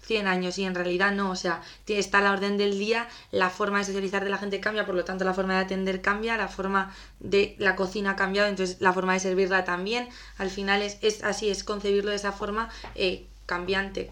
100 0.02 0.26
años 0.26 0.58
y 0.58 0.64
en 0.64 0.74
realidad 0.74 1.12
no, 1.12 1.30
o 1.30 1.36
sea, 1.36 1.62
está 1.86 2.20
la 2.20 2.32
orden 2.32 2.56
del 2.56 2.78
día, 2.78 3.08
la 3.30 3.50
forma 3.50 3.78
de 3.78 3.84
socializar 3.84 4.24
de 4.24 4.30
la 4.30 4.38
gente 4.38 4.60
cambia, 4.60 4.86
por 4.86 4.94
lo 4.94 5.04
tanto 5.04 5.24
la 5.24 5.34
forma 5.34 5.54
de 5.54 5.60
atender 5.60 6.00
cambia, 6.00 6.36
la 6.36 6.48
forma 6.48 6.94
de 7.20 7.54
la 7.58 7.76
cocina 7.76 8.12
ha 8.12 8.16
cambiado, 8.16 8.48
entonces 8.48 8.78
la 8.80 8.92
forma 8.92 9.14
de 9.14 9.20
servirla 9.20 9.64
también, 9.64 10.08
al 10.38 10.50
final 10.50 10.82
es, 10.82 10.98
es 11.02 11.22
así, 11.24 11.50
es 11.50 11.64
concebirlo 11.64 12.10
de 12.10 12.16
esa 12.16 12.32
forma 12.32 12.70
eh, 12.94 13.26
cambiante. 13.46 14.10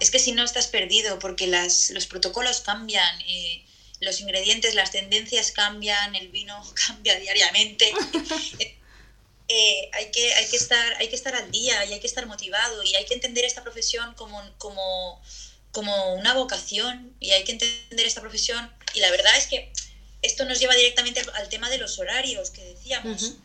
Es 0.00 0.10
que 0.10 0.18
si 0.18 0.32
no 0.32 0.44
estás 0.44 0.66
perdido, 0.68 1.18
porque 1.18 1.46
las, 1.46 1.90
los 1.90 2.06
protocolos 2.06 2.60
cambian, 2.60 3.20
eh, 3.22 3.64
los 4.00 4.20
ingredientes, 4.20 4.74
las 4.74 4.90
tendencias 4.90 5.52
cambian, 5.52 6.14
el 6.14 6.28
vino 6.28 6.62
cambia 6.86 7.18
diariamente. 7.18 7.92
eh, 9.48 9.90
hay, 9.92 10.10
que, 10.10 10.34
hay, 10.34 10.46
que 10.46 10.56
estar, 10.56 10.94
hay 10.98 11.08
que 11.08 11.16
estar 11.16 11.34
al 11.34 11.50
día 11.50 11.84
y 11.86 11.92
hay 11.92 12.00
que 12.00 12.06
estar 12.06 12.26
motivado 12.26 12.82
y 12.82 12.94
hay 12.94 13.04
que 13.04 13.14
entender 13.14 13.44
esta 13.44 13.62
profesión 13.62 14.14
como, 14.14 14.42
como, 14.58 15.22
como 15.72 16.14
una 16.14 16.34
vocación 16.34 17.14
y 17.20 17.30
hay 17.30 17.44
que 17.44 17.52
entender 17.52 18.06
esta 18.06 18.20
profesión. 18.20 18.70
Y 18.94 19.00
la 19.00 19.10
verdad 19.10 19.36
es 19.36 19.46
que 19.46 19.72
esto 20.22 20.44
nos 20.44 20.58
lleva 20.58 20.74
directamente 20.74 21.22
al 21.34 21.48
tema 21.48 21.70
de 21.70 21.78
los 21.78 21.98
horarios 21.98 22.50
que 22.50 22.64
decíamos. 22.64 23.22
Uh 23.22 23.26
-huh. 23.26 23.36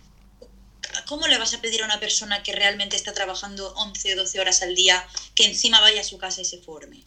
¿Cómo 1.05 1.27
le 1.27 1.37
vas 1.37 1.53
a 1.53 1.61
pedir 1.61 1.81
a 1.81 1.85
una 1.85 1.99
persona 1.99 2.43
que 2.43 2.51
realmente 2.51 2.95
está 2.95 3.13
trabajando 3.13 3.73
11 3.75 4.13
o 4.13 4.17
12 4.17 4.39
horas 4.39 4.61
al 4.61 4.75
día 4.75 5.07
que 5.35 5.45
encima 5.45 5.81
vaya 5.81 6.01
a 6.01 6.03
su 6.03 6.17
casa 6.17 6.41
y 6.41 6.45
se 6.45 6.59
forme? 6.59 7.03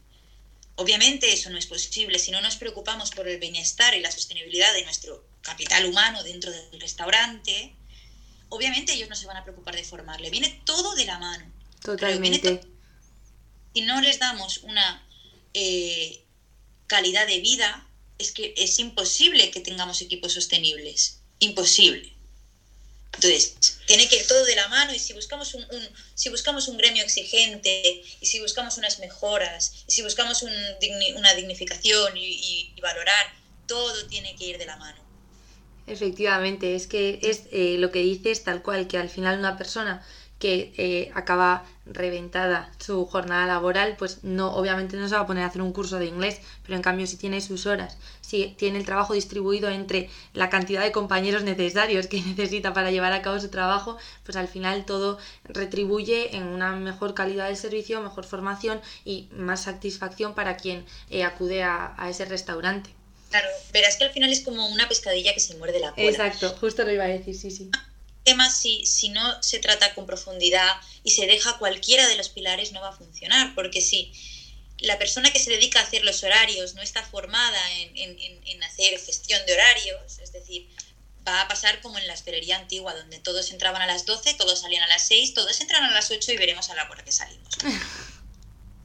Obviamente 0.77 1.33
eso 1.33 1.51
no 1.51 1.59
es 1.59 1.67
posible. 1.67 2.19
Si 2.19 2.31
no 2.31 2.41
nos 2.41 2.57
preocupamos 2.57 3.11
por 3.11 3.29
el 3.29 3.39
bienestar 3.39 3.95
y 3.95 4.01
la 4.01 4.11
sostenibilidad 4.11 4.73
de 4.73 4.85
nuestro 4.85 5.25
capital 5.43 5.87
humano 5.87 6.23
dentro 6.23 6.51
del 6.51 6.81
restaurante, 6.81 7.75
obviamente 8.49 8.93
ellos 8.95 9.09
no 9.09 9.17
se 9.17 9.27
van 9.27 9.37
a 9.37 9.45
preocupar 9.45 9.77
de 9.77 9.85
formarle. 9.85 10.31
Viene 10.31 10.61
todo 10.65 10.95
de 10.95 11.05
la 11.05 11.19
mano. 11.19 11.53
Totalmente. 11.83 12.61
Si 13.75 13.83
no 13.83 14.01
les 14.01 14.19
damos 14.19 14.59
una 14.59 15.07
eh, 15.55 16.25
calidad 16.87 17.27
de 17.27 17.41
vida, 17.41 17.87
es 18.19 18.33
que 18.33 18.55
es 18.57 18.79
imposible 18.79 19.51
que 19.51 19.61
tengamos 19.61 20.01
equipos 20.01 20.33
sostenibles. 20.33 21.21
Imposible. 21.39 22.15
Entonces, 23.15 23.55
tiene 23.87 24.09
que 24.09 24.17
ir 24.17 24.27
todo 24.27 24.45
de 24.45 24.55
la 24.55 24.69
mano 24.69 24.95
y 24.95 24.99
si 24.99 25.13
buscamos 25.13 25.55
un, 25.55 25.63
un, 25.63 25.89
si 26.15 26.31
buscamos 26.31 26.69
un 26.69 26.79
gremio 26.79 27.03
exigente 27.03 28.03
y 28.21 28.27
si 28.27 28.41
buscamos 28.41 28.79
unas 28.79 28.99
mejoras 28.99 29.85
y 29.87 29.93
si 29.93 30.03
buscamos 30.03 30.43
un, 30.43 30.53
una 31.17 31.35
dignificación 31.35 32.17
y, 32.17 32.73
valorar, 32.81 33.33
todo 33.67 34.07
tiene 34.07 34.35
que 34.35 34.47
ir 34.47 34.59
de 34.59 34.67
la 34.67 34.77
mano. 34.77 35.01
Efectivamente, 35.87 36.75
es 36.75 36.87
que 36.87 37.19
es 37.23 37.43
eh, 37.53 37.77
lo 37.79 37.91
que 37.91 38.01
dices 38.01 38.43
tal 38.43 38.63
cual, 38.63 38.89
que 38.89 38.99
al 38.99 39.09
final 39.09 39.39
una 39.39 39.57
persona 39.57 40.05
que 40.43 40.73
eh, 40.77 41.13
acaba 41.15 41.65
reventada 41.87 42.69
su 42.81 43.07
jornada 43.07 43.47
laboral, 43.47 43.95
pues 43.97 44.25
no, 44.25 44.53
obviamente 44.57 44.97
no 44.97 45.09
se 45.09 45.15
va 45.15 45.21
a 45.21 45.27
poner 45.27 45.45
a 45.45 45.47
hacer 45.47 45.63
un 45.63 45.73
curso 45.73 46.01
de 46.01 46.07
inglés, 46.07 46.41
pero 46.65 46.75
en 46.75 46.83
cambio 46.83 47.07
si 47.07 47.17
tiene 47.17 47.41
sus 47.41 47.65
horas, 47.65 47.97
si 48.23 48.49
tiene 48.59 48.81
el 48.81 48.85
trabajo 48.85 49.15
distribuido 49.15 49.71
entre 49.71 50.11
la 50.35 50.51
cantidad 50.51 50.83
de 50.83 50.91
compañeros 50.91 51.45
necesarios 51.45 52.09
que 52.09 52.21
necesita 52.27 52.75
para 52.75 52.91
llevar 52.91 53.13
a 53.13 53.23
cabo 53.23 53.39
su 53.39 53.51
trabajo, 53.51 53.99
pues 54.25 54.37
al 54.37 54.49
final 54.49 54.85
todo 54.85 55.17
retribuye 55.45 56.35
en 56.35 56.43
una 56.49 56.75
mejor 56.75 57.15
calidad 57.15 57.49
de 57.49 57.55
servicio, 57.55 58.01
mejor 58.01 58.25
formación 58.25 58.81
y 59.05 59.29
más 59.31 59.63
satisfacción 59.63 60.35
para 60.35 60.57
quien 60.57 60.85
eh, 61.09 61.23
acude 61.23 61.63
a, 61.63 61.95
a 61.97 62.11
ese 62.11 62.25
restaurante. 62.25 62.91
Claro, 63.31 63.47
verás 63.73 63.97
que 63.97 64.05
al 64.07 64.11
final 64.11 64.33
es 64.33 64.41
como 64.41 64.67
una 64.71 64.89
pescadilla 64.89 65.33
que 65.35 65.41
se 65.41 65.55
muerde 65.55 65.79
la 65.79 65.93
cola. 65.93 66.09
Exacto, 66.09 66.53
justo 66.61 66.83
lo 66.83 66.91
iba 66.91 67.05
a 67.05 67.09
decir, 67.09 67.37
sí, 67.37 67.53
sí. 67.53 67.71
Además, 68.25 68.57
si, 68.57 68.87
si 68.87 69.09
no 69.09 69.43
se 69.43 69.59
trata 69.59 69.95
con 69.95 70.07
profundidad 70.07 70.81
y 71.03 71.11
se 71.11 71.27
deja 71.27 71.59
cualquiera 71.59 72.07
de 72.07 72.17
los 72.17 72.29
pilares, 72.29 72.73
no 72.73 72.81
va 72.81 72.91
a 72.91 72.97
funcionar, 72.97 73.55
porque 73.55 73.81
si 73.81 74.13
la 74.79 74.99
persona 74.99 75.33
que 75.33 75.39
se 75.39 75.51
dedica 75.51 75.81
a 75.81 75.83
hacer 75.83 76.05
los 76.05 76.23
horarios 76.23 76.75
no 76.75 76.83
está 76.83 77.03
formada 77.03 77.73
en, 77.73 77.97
en, 77.97 78.41
en 78.47 78.63
hacer 78.63 78.99
gestión 79.01 79.45
de 79.47 79.55
horarios, 79.55 80.19
es 80.19 80.33
decir, 80.33 80.69
va 81.27 81.43
a 81.43 81.49
pasar 81.49 81.81
como 81.81 81.99
en 81.99 82.07
la 82.07 82.15
hostelería 82.15 82.57
antigua, 82.57 82.95
donde 82.95 83.19
todos 83.19 83.51
entraban 83.51 83.83
a 83.83 83.87
las 83.87 84.07
12, 84.07 84.35
todos 84.35 84.61
salían 84.61 84.83
a 84.83 84.89
las 84.89 85.07
6, 85.07 85.35
todos 85.35 85.61
entran 85.61 85.85
a 85.85 85.91
las 85.91 86.11
8 86.11 86.33
y 86.33 86.37
veremos 86.37 86.71
a 86.71 86.75
la 86.75 86.89
hora 86.89 87.05
que 87.05 87.13
salimos. 87.13 87.55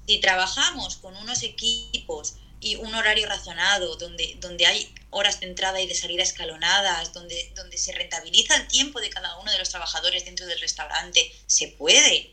Si 0.07 0.21
trabajamos 0.21 0.95
con 0.95 1.17
unos 1.17 1.43
equipos 1.43 2.35
y 2.59 2.75
un 2.75 2.93
horario 2.95 3.27
razonado, 3.27 3.95
donde, 3.97 4.37
donde 4.39 4.65
hay 4.65 4.93
horas 5.09 5.39
de 5.39 5.47
entrada 5.47 5.79
y 5.79 5.87
de 5.87 5.95
salida 5.95 6.23
escalonadas, 6.23 7.13
donde, 7.13 7.51
donde 7.55 7.77
se 7.77 7.91
rentabiliza 7.91 8.55
el 8.55 8.67
tiempo 8.67 8.99
de 8.99 9.09
cada 9.09 9.37
uno 9.37 9.51
de 9.51 9.59
los 9.59 9.69
trabajadores 9.69 10.25
dentro 10.25 10.45
del 10.45 10.59
restaurante, 10.59 11.31
se 11.45 11.67
puede. 11.69 12.31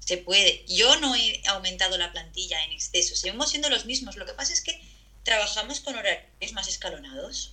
Se 0.00 0.16
puede. 0.18 0.64
Yo 0.66 0.96
no 1.00 1.14
he 1.14 1.42
aumentado 1.46 1.98
la 1.98 2.12
plantilla 2.12 2.64
en 2.64 2.72
exceso, 2.72 3.16
seguimos 3.16 3.50
siendo 3.50 3.68
los 3.68 3.86
mismos. 3.86 4.16
Lo 4.16 4.26
que 4.26 4.34
pasa 4.34 4.52
es 4.52 4.60
que 4.60 4.80
trabajamos 5.24 5.80
con 5.80 5.96
horarios 5.96 6.52
más 6.52 6.68
escalonados. 6.68 7.52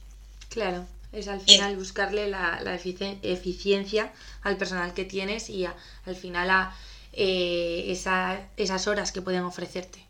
Claro, 0.49 0.87
es 1.11 1.27
al 1.27 1.41
final 1.41 1.75
buscarle 1.75 2.27
la, 2.27 2.61
la 2.61 2.75
eficiencia 2.75 4.13
al 4.41 4.57
personal 4.57 4.93
que 4.93 5.05
tienes 5.05 5.49
y 5.49 5.65
al 5.65 6.15
final 6.15 6.49
a 6.51 6.77
eh, 7.11 7.85
esa, 7.89 8.47
esas 8.57 8.87
horas 8.87 9.11
que 9.11 9.21
pueden 9.21 9.43
ofrecerte. 9.43 10.03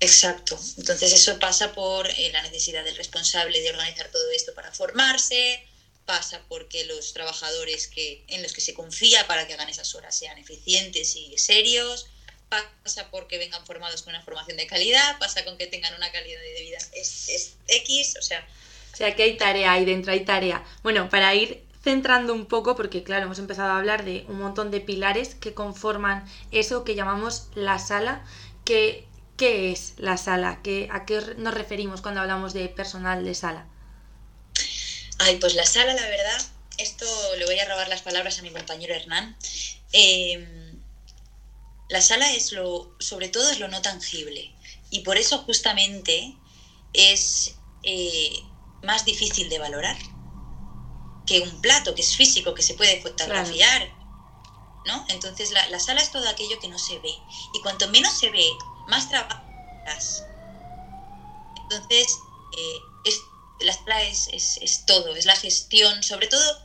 Exacto. 0.00 0.58
Entonces 0.76 1.12
eso 1.12 1.38
pasa 1.38 1.72
por 1.72 2.06
eh, 2.06 2.30
la 2.32 2.42
necesidad 2.42 2.84
del 2.84 2.96
responsable 2.96 3.60
de 3.60 3.70
organizar 3.70 4.08
todo 4.10 4.30
esto 4.32 4.54
para 4.54 4.72
formarse, 4.72 5.64
pasa 6.04 6.42
porque 6.48 6.84
los 6.84 7.12
trabajadores 7.12 7.86
que, 7.88 8.22
en 8.28 8.42
los 8.42 8.52
que 8.52 8.60
se 8.60 8.74
confía 8.74 9.26
para 9.26 9.46
que 9.46 9.54
hagan 9.54 9.68
esas 9.68 9.94
horas 9.94 10.16
sean 10.16 10.38
eficientes 10.38 11.16
y 11.16 11.36
serios, 11.38 12.06
pasa 12.48 13.10
porque 13.10 13.38
vengan 13.38 13.66
formados 13.66 14.02
con 14.02 14.14
una 14.14 14.22
formación 14.22 14.56
de 14.56 14.66
calidad, 14.66 15.18
pasa 15.18 15.44
con 15.44 15.58
que 15.58 15.66
tengan 15.66 15.94
una 15.94 16.12
calidad 16.12 16.40
de 16.40 16.60
vida 16.60 16.78
es, 16.92 17.28
es 17.28 17.54
X, 17.66 18.16
o 18.18 18.22
sea... 18.22 18.46
O 18.92 18.96
sea 18.96 19.14
que 19.14 19.24
hay 19.24 19.36
tarea 19.36 19.72
ahí 19.72 19.84
dentro, 19.84 20.12
hay 20.12 20.24
tarea. 20.24 20.64
Bueno, 20.82 21.10
para 21.10 21.34
ir 21.34 21.62
centrando 21.82 22.32
un 22.32 22.46
poco, 22.46 22.76
porque 22.76 23.02
claro, 23.02 23.26
hemos 23.26 23.38
empezado 23.38 23.72
a 23.72 23.78
hablar 23.78 24.04
de 24.04 24.24
un 24.28 24.38
montón 24.38 24.70
de 24.70 24.80
pilares 24.80 25.34
que 25.34 25.54
conforman 25.54 26.24
eso 26.50 26.82
que 26.82 26.94
llamamos 26.94 27.48
la 27.54 27.78
sala, 27.78 28.24
que 28.64 29.05
¿Qué 29.36 29.72
es 29.72 29.94
la 29.98 30.16
sala? 30.16 30.60
¿A 30.90 31.04
qué 31.06 31.34
nos 31.36 31.54
referimos 31.54 32.00
cuando 32.00 32.20
hablamos 32.20 32.52
de 32.54 32.68
personal 32.68 33.24
de 33.24 33.34
sala? 33.34 33.66
Ay, 35.18 35.36
pues 35.38 35.54
la 35.54 35.66
sala, 35.66 35.94
la 35.94 36.08
verdad, 36.08 36.42
esto 36.78 37.06
le 37.38 37.44
voy 37.46 37.58
a 37.58 37.68
robar 37.68 37.88
las 37.88 38.02
palabras 38.02 38.38
a 38.38 38.42
mi 38.42 38.50
compañero 38.50 38.94
Hernán. 38.94 39.36
Em, 39.92 40.80
la 41.88 42.00
sala 42.00 42.32
es 42.32 42.52
lo, 42.52 42.94
sobre 42.98 43.28
todo 43.28 43.50
es 43.50 43.58
lo 43.58 43.68
no 43.68 43.82
tangible 43.82 44.52
y 44.90 45.00
por 45.00 45.16
eso 45.16 45.38
justamente 45.38 46.34
es 46.92 47.56
eh, 47.82 48.42
más 48.82 49.04
difícil 49.04 49.48
de 49.48 49.58
valorar 49.58 49.96
que 51.26 51.40
un 51.40 51.60
plato 51.60 51.94
que 51.94 52.02
es 52.02 52.16
físico, 52.16 52.54
que 52.54 52.62
se 52.62 52.74
puede 52.74 53.00
fotografiar, 53.02 53.92
¿no? 54.86 55.04
Entonces 55.08 55.50
la, 55.50 55.68
la, 55.70 55.80
sala 55.80 56.00
es 56.00 56.12
todo 56.12 56.28
aquello 56.28 56.58
que 56.60 56.68
no 56.68 56.78
se 56.78 56.98
ve 57.00 57.14
y 57.54 57.60
cuanto 57.62 57.88
menos 57.88 58.12
se 58.12 58.30
ve, 58.30 58.46
más 58.88 59.08
trabajas. 59.08 60.24
Entonces, 61.62 62.18
eh, 62.56 62.78
es, 63.04 63.20
la 63.60 63.72
sala 63.72 64.02
es, 64.04 64.28
es, 64.32 64.86
todo, 64.86 65.14
es 65.16 65.24
la 65.24 65.36
gestión, 65.36 66.02
sobre 66.02 66.28
todo, 66.28 66.62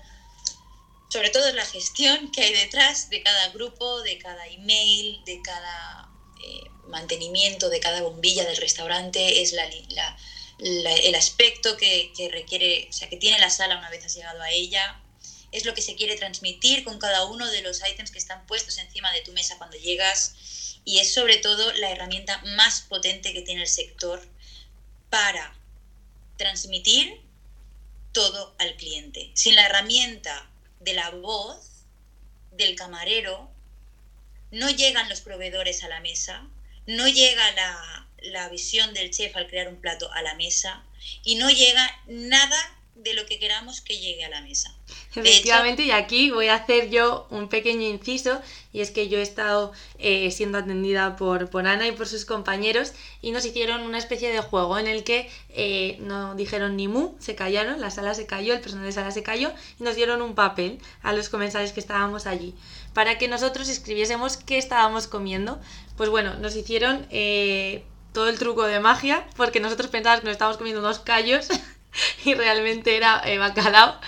sobre 1.10 1.30
todo 1.30 1.48
es 1.48 1.56
la 1.56 1.66
gestión 1.66 2.32
que 2.32 2.42
hay 2.42 2.54
detrás 2.54 3.10
de 3.10 3.22
cada 3.24 3.50
grupo, 3.50 4.02
de 4.02 4.18
cada 4.18 4.46
email, 4.48 5.24
de 5.26 5.42
cada 5.42 6.10
eh, 6.44 6.70
mantenimiento, 6.88 7.70
de 7.70 7.80
cada 7.80 8.02
bombilla 8.02 8.46
del 8.46 8.58
restaurante, 8.58 9.42
es 9.42 9.54
la, 9.54 9.68
el 10.60 11.16
aspecto 11.16 11.76
que, 11.78 12.14
que 12.16 12.30
requiere, 12.30 12.88
o 12.90 12.94
sea, 12.94 13.10
que 13.10 13.18
tiene 13.18 13.40
la 13.40 13.50
sala 13.50 13.78
una 13.78 13.90
vez 13.90 14.06
has 14.06 14.16
llegado 14.16 14.42
a 14.42 14.52
ella, 14.52 15.02
es 15.52 15.66
lo 15.66 15.74
que 15.74 15.82
se 15.82 15.96
quiere 15.96 16.16
transmitir 16.16 16.84
con 16.84 17.00
cada 17.00 17.26
uno 17.26 17.50
de 17.50 17.62
los 17.62 17.82
ítems 17.88 18.12
que 18.12 18.20
están 18.20 18.46
puestos 18.48 18.78
encima 18.78 19.12
de 19.12 19.22
tu 19.22 19.34
mesa 19.34 19.58
cuando 19.58 19.78
llegas 19.78 20.80
y 20.86 21.00
es 21.00 21.14
sobre 21.14 21.38
todo 21.38 21.72
la 21.74 21.92
herramienta 21.92 22.42
más 22.56 22.82
potente 22.82 23.34
que 23.34 23.42
tiene 23.42 23.64
el 23.64 23.68
sector 23.68 24.26
para 25.10 25.56
transmitir 26.38 27.22
todo 28.14 28.56
al 28.60 28.76
cliente. 28.78 29.32
Sin 29.36 29.56
la 29.56 29.66
herramienta 29.66 30.50
de 30.80 30.94
la 30.94 31.10
voz 31.12 31.86
del 32.52 32.76
camarero, 32.76 33.52
no 34.52 34.70
llegan 34.70 35.08
los 35.10 35.22
proveedores 35.22 35.84
a 35.84 35.88
la 35.88 36.00
mesa, 36.00 36.48
no 36.88 37.08
llega 37.08 37.52
la, 37.52 38.08
la 38.18 38.50
visión 38.50 38.94
del 38.94 39.12
chef 39.12 39.36
al 39.36 39.48
crear 39.48 39.68
un 39.68 39.80
plato 39.80 40.12
a 40.12 40.22
la 40.22 40.36
mesa 40.36 40.84
y 41.24 41.36
no 41.36 41.50
llega 41.50 42.02
nada 42.08 42.78
de 42.96 43.14
lo 43.14 43.26
que 43.26 43.40
queramos 43.40 43.82
que 43.82 44.00
llegue 44.00 44.26
a 44.26 44.30
la 44.30 44.42
mesa. 44.42 44.76
Efectivamente, 45.16 45.84
y 45.84 45.92
aquí 45.92 46.32
voy 46.32 46.48
a 46.48 46.56
hacer 46.56 46.90
yo 46.90 47.28
un 47.30 47.50
pequeño 47.50 47.82
inciso, 47.82 48.42
y 48.74 48.80
es 48.82 48.92
que 48.92 49.10
yo 49.10 49.18
he 49.20 49.22
estado 49.22 49.74
eh, 50.00 50.32
siendo 50.32 50.58
atendida 50.58 51.18
por, 51.18 51.50
por, 51.50 51.68
Ana 51.68 51.88
y 51.88 51.92
por 51.92 52.08
sus 52.08 52.26
compañeros, 52.26 52.94
y 53.22 53.32
nos 53.32 53.46
hicieron 53.46 53.82
una 53.82 53.98
especie 53.98 54.32
de 54.32 54.40
juego 54.40 54.78
en 54.78 54.88
el 54.88 55.04
que 55.04 55.30
eh, 55.50 55.98
no 56.00 56.36
dijeron 56.36 56.78
ni 56.78 56.88
mu, 56.88 57.16
se 57.20 57.36
callaron, 57.36 57.82
la 57.82 57.92
sala 57.92 58.14
se 58.14 58.26
cayó, 58.26 58.54
el 58.54 58.62
personal 58.62 58.86
de 58.86 58.92
sala 58.94 59.12
se 59.12 59.24
cayó, 59.24 59.52
y 59.80 59.84
nos 59.84 59.96
dieron 59.96 60.22
un 60.22 60.36
papel 60.36 60.80
a 61.04 61.14
los 61.14 61.30
comensales 61.30 61.74
que 61.74 61.82
estábamos 61.82 62.26
allí, 62.26 62.56
para 62.94 63.18
que 63.18 63.28
nosotros 63.28 63.68
escribiésemos 63.68 64.38
qué 64.38 64.58
estábamos 64.58 65.08
comiendo. 65.08 65.60
Pues 65.98 66.10
bueno, 66.10 66.36
nos 66.36 66.56
hicieron 66.56 67.06
eh, 67.10 67.84
todo 68.14 68.30
el 68.30 68.40
truco 68.40 68.64
de 68.64 68.80
magia, 68.80 69.26
porque 69.36 69.60
nosotros 69.60 69.90
pensábamos 69.90 70.22
que 70.22 70.28
nos 70.28 70.34
estábamos 70.34 70.58
comiendo 70.58 70.82
unos 70.82 71.00
callos. 71.00 71.48
y 72.26 72.34
realmente 72.34 72.96
era 72.96 73.22
bacalao. 73.38 74.00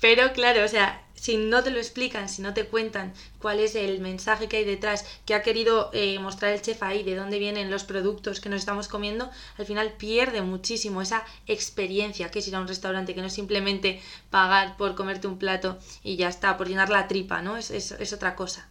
Pero 0.00 0.32
claro, 0.32 0.64
o 0.64 0.68
sea, 0.68 1.04
si 1.14 1.36
no 1.36 1.62
te 1.62 1.70
lo 1.70 1.78
explican, 1.78 2.28
si 2.28 2.40
no 2.40 2.54
te 2.54 2.66
cuentan 2.66 3.12
cuál 3.38 3.60
es 3.60 3.74
el 3.74 4.00
mensaje 4.00 4.48
que 4.48 4.58
hay 4.58 4.64
detrás, 4.64 5.04
que 5.26 5.34
ha 5.34 5.42
querido 5.42 5.90
eh, 5.92 6.18
mostrar 6.18 6.52
el 6.52 6.62
chef 6.62 6.82
ahí, 6.82 7.02
de 7.02 7.14
dónde 7.14 7.38
vienen 7.38 7.70
los 7.70 7.84
productos 7.84 8.40
que 8.40 8.48
nos 8.48 8.60
estamos 8.60 8.88
comiendo, 8.88 9.30
al 9.58 9.66
final 9.66 9.92
pierde 9.92 10.40
muchísimo 10.40 11.02
esa 11.02 11.24
experiencia 11.46 12.30
que 12.30 12.38
es 12.38 12.48
ir 12.48 12.56
a 12.56 12.60
un 12.60 12.68
restaurante, 12.68 13.14
que 13.14 13.20
no 13.20 13.26
es 13.26 13.34
simplemente 13.34 14.00
pagar 14.30 14.76
por 14.78 14.94
comerte 14.94 15.26
un 15.26 15.38
plato 15.38 15.78
y 16.02 16.16
ya 16.16 16.28
está, 16.28 16.56
por 16.56 16.68
llenar 16.68 16.88
la 16.88 17.06
tripa, 17.06 17.42
¿no? 17.42 17.58
Es, 17.58 17.70
es, 17.70 17.92
es 17.92 18.12
otra 18.14 18.34
cosa. 18.34 18.70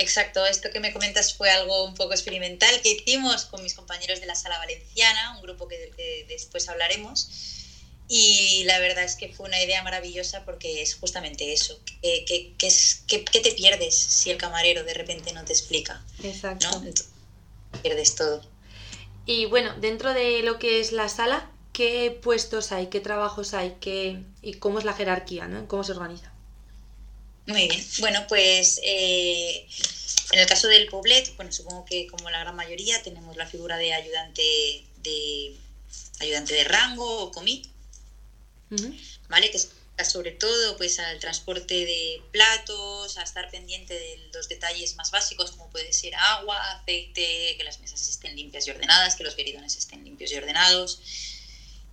Exacto, 0.00 0.46
esto 0.46 0.70
que 0.72 0.80
me 0.80 0.94
comentas 0.94 1.34
fue 1.34 1.50
algo 1.50 1.84
un 1.84 1.94
poco 1.94 2.12
experimental 2.12 2.80
que 2.80 2.92
hicimos 2.92 3.44
con 3.44 3.62
mis 3.62 3.74
compañeros 3.74 4.18
de 4.20 4.26
la 4.26 4.34
Sala 4.34 4.56
Valenciana, 4.56 5.36
un 5.36 5.42
grupo 5.42 5.68
que, 5.68 6.24
después 6.26 6.70
hablaremos. 6.70 7.59
Y 8.12 8.64
la 8.64 8.80
verdad 8.80 9.04
es 9.04 9.14
que 9.14 9.28
fue 9.28 9.46
una 9.46 9.62
idea 9.62 9.84
maravillosa 9.84 10.44
porque 10.44 10.82
es 10.82 10.96
justamente 10.96 11.52
eso. 11.52 11.78
¿Qué, 12.02 12.56
que, 12.58 13.40
te 13.40 13.52
pierdes 13.52 13.94
si 13.94 14.30
el 14.30 14.36
camarero 14.36 14.82
de 14.82 14.94
repente 14.94 15.32
no 15.32 15.44
te 15.44 15.52
explica? 15.52 16.02
Exacto. 16.24 16.82
pierdes 17.82 18.16
todo. 18.16 18.42
Y 19.26 19.44
bueno, 19.44 19.74
dentro 19.78 20.12
de 20.12 20.42
lo 20.42 20.58
que 20.58 20.80
es 20.80 20.90
la 20.90 21.08
sala, 21.08 21.52
¿qué 21.72 22.10
puestos 22.10 22.72
hay? 22.72 22.88
¿Qué 22.88 22.98
trabajos 22.98 23.54
hay? 23.54 23.76
¿Qué, 23.80 24.18
¿Y 24.42 24.54
cómo 24.54 24.80
es 24.80 24.84
la 24.84 24.94
jerarquía? 24.94 25.46
¿no? 25.46 25.68
¿Cómo 25.68 25.84
se 25.84 25.92
organiza? 25.92 26.32
Muy 27.46 27.68
bien. 27.68 27.86
Bueno, 28.00 28.26
pues 28.28 28.80
eh, 28.82 29.68
en 30.32 30.40
el 30.40 30.46
caso 30.46 30.66
del 30.66 30.88
Poblet, 30.88 31.36
bueno, 31.36 31.52
supongo 31.52 31.84
que 31.84 32.08
como 32.08 32.28
la 32.28 32.40
gran 32.40 32.56
mayoría 32.56 33.00
tenemos 33.02 33.36
la 33.36 33.46
figura 33.46 33.76
de 33.76 33.92
ayudante 33.92 34.84
de 35.04 35.54
ayudante 36.18 36.54
de 36.54 36.64
rango 36.64 37.22
o 37.22 37.30
¿vale? 39.28 39.50
Que 39.50 39.56
está 39.56 40.04
sobre 40.04 40.32
todo 40.32 40.76
pues 40.76 40.98
al 40.98 41.18
transporte 41.18 41.74
de 41.74 42.22
platos, 42.32 43.18
a 43.18 43.22
estar 43.22 43.50
pendiente 43.50 43.94
de 43.94 44.30
los 44.32 44.48
detalles 44.48 44.96
más 44.96 45.10
básicos 45.10 45.50
como 45.50 45.70
puede 45.70 45.92
ser 45.92 46.14
agua, 46.14 46.56
aceite, 46.72 47.56
que 47.56 47.64
las 47.64 47.80
mesas 47.80 48.08
estén 48.08 48.36
limpias 48.36 48.66
y 48.66 48.70
ordenadas, 48.70 49.16
que 49.16 49.24
los 49.24 49.36
beridones 49.36 49.76
estén 49.76 50.04
limpios 50.04 50.32
y 50.32 50.36
ordenados. 50.36 51.00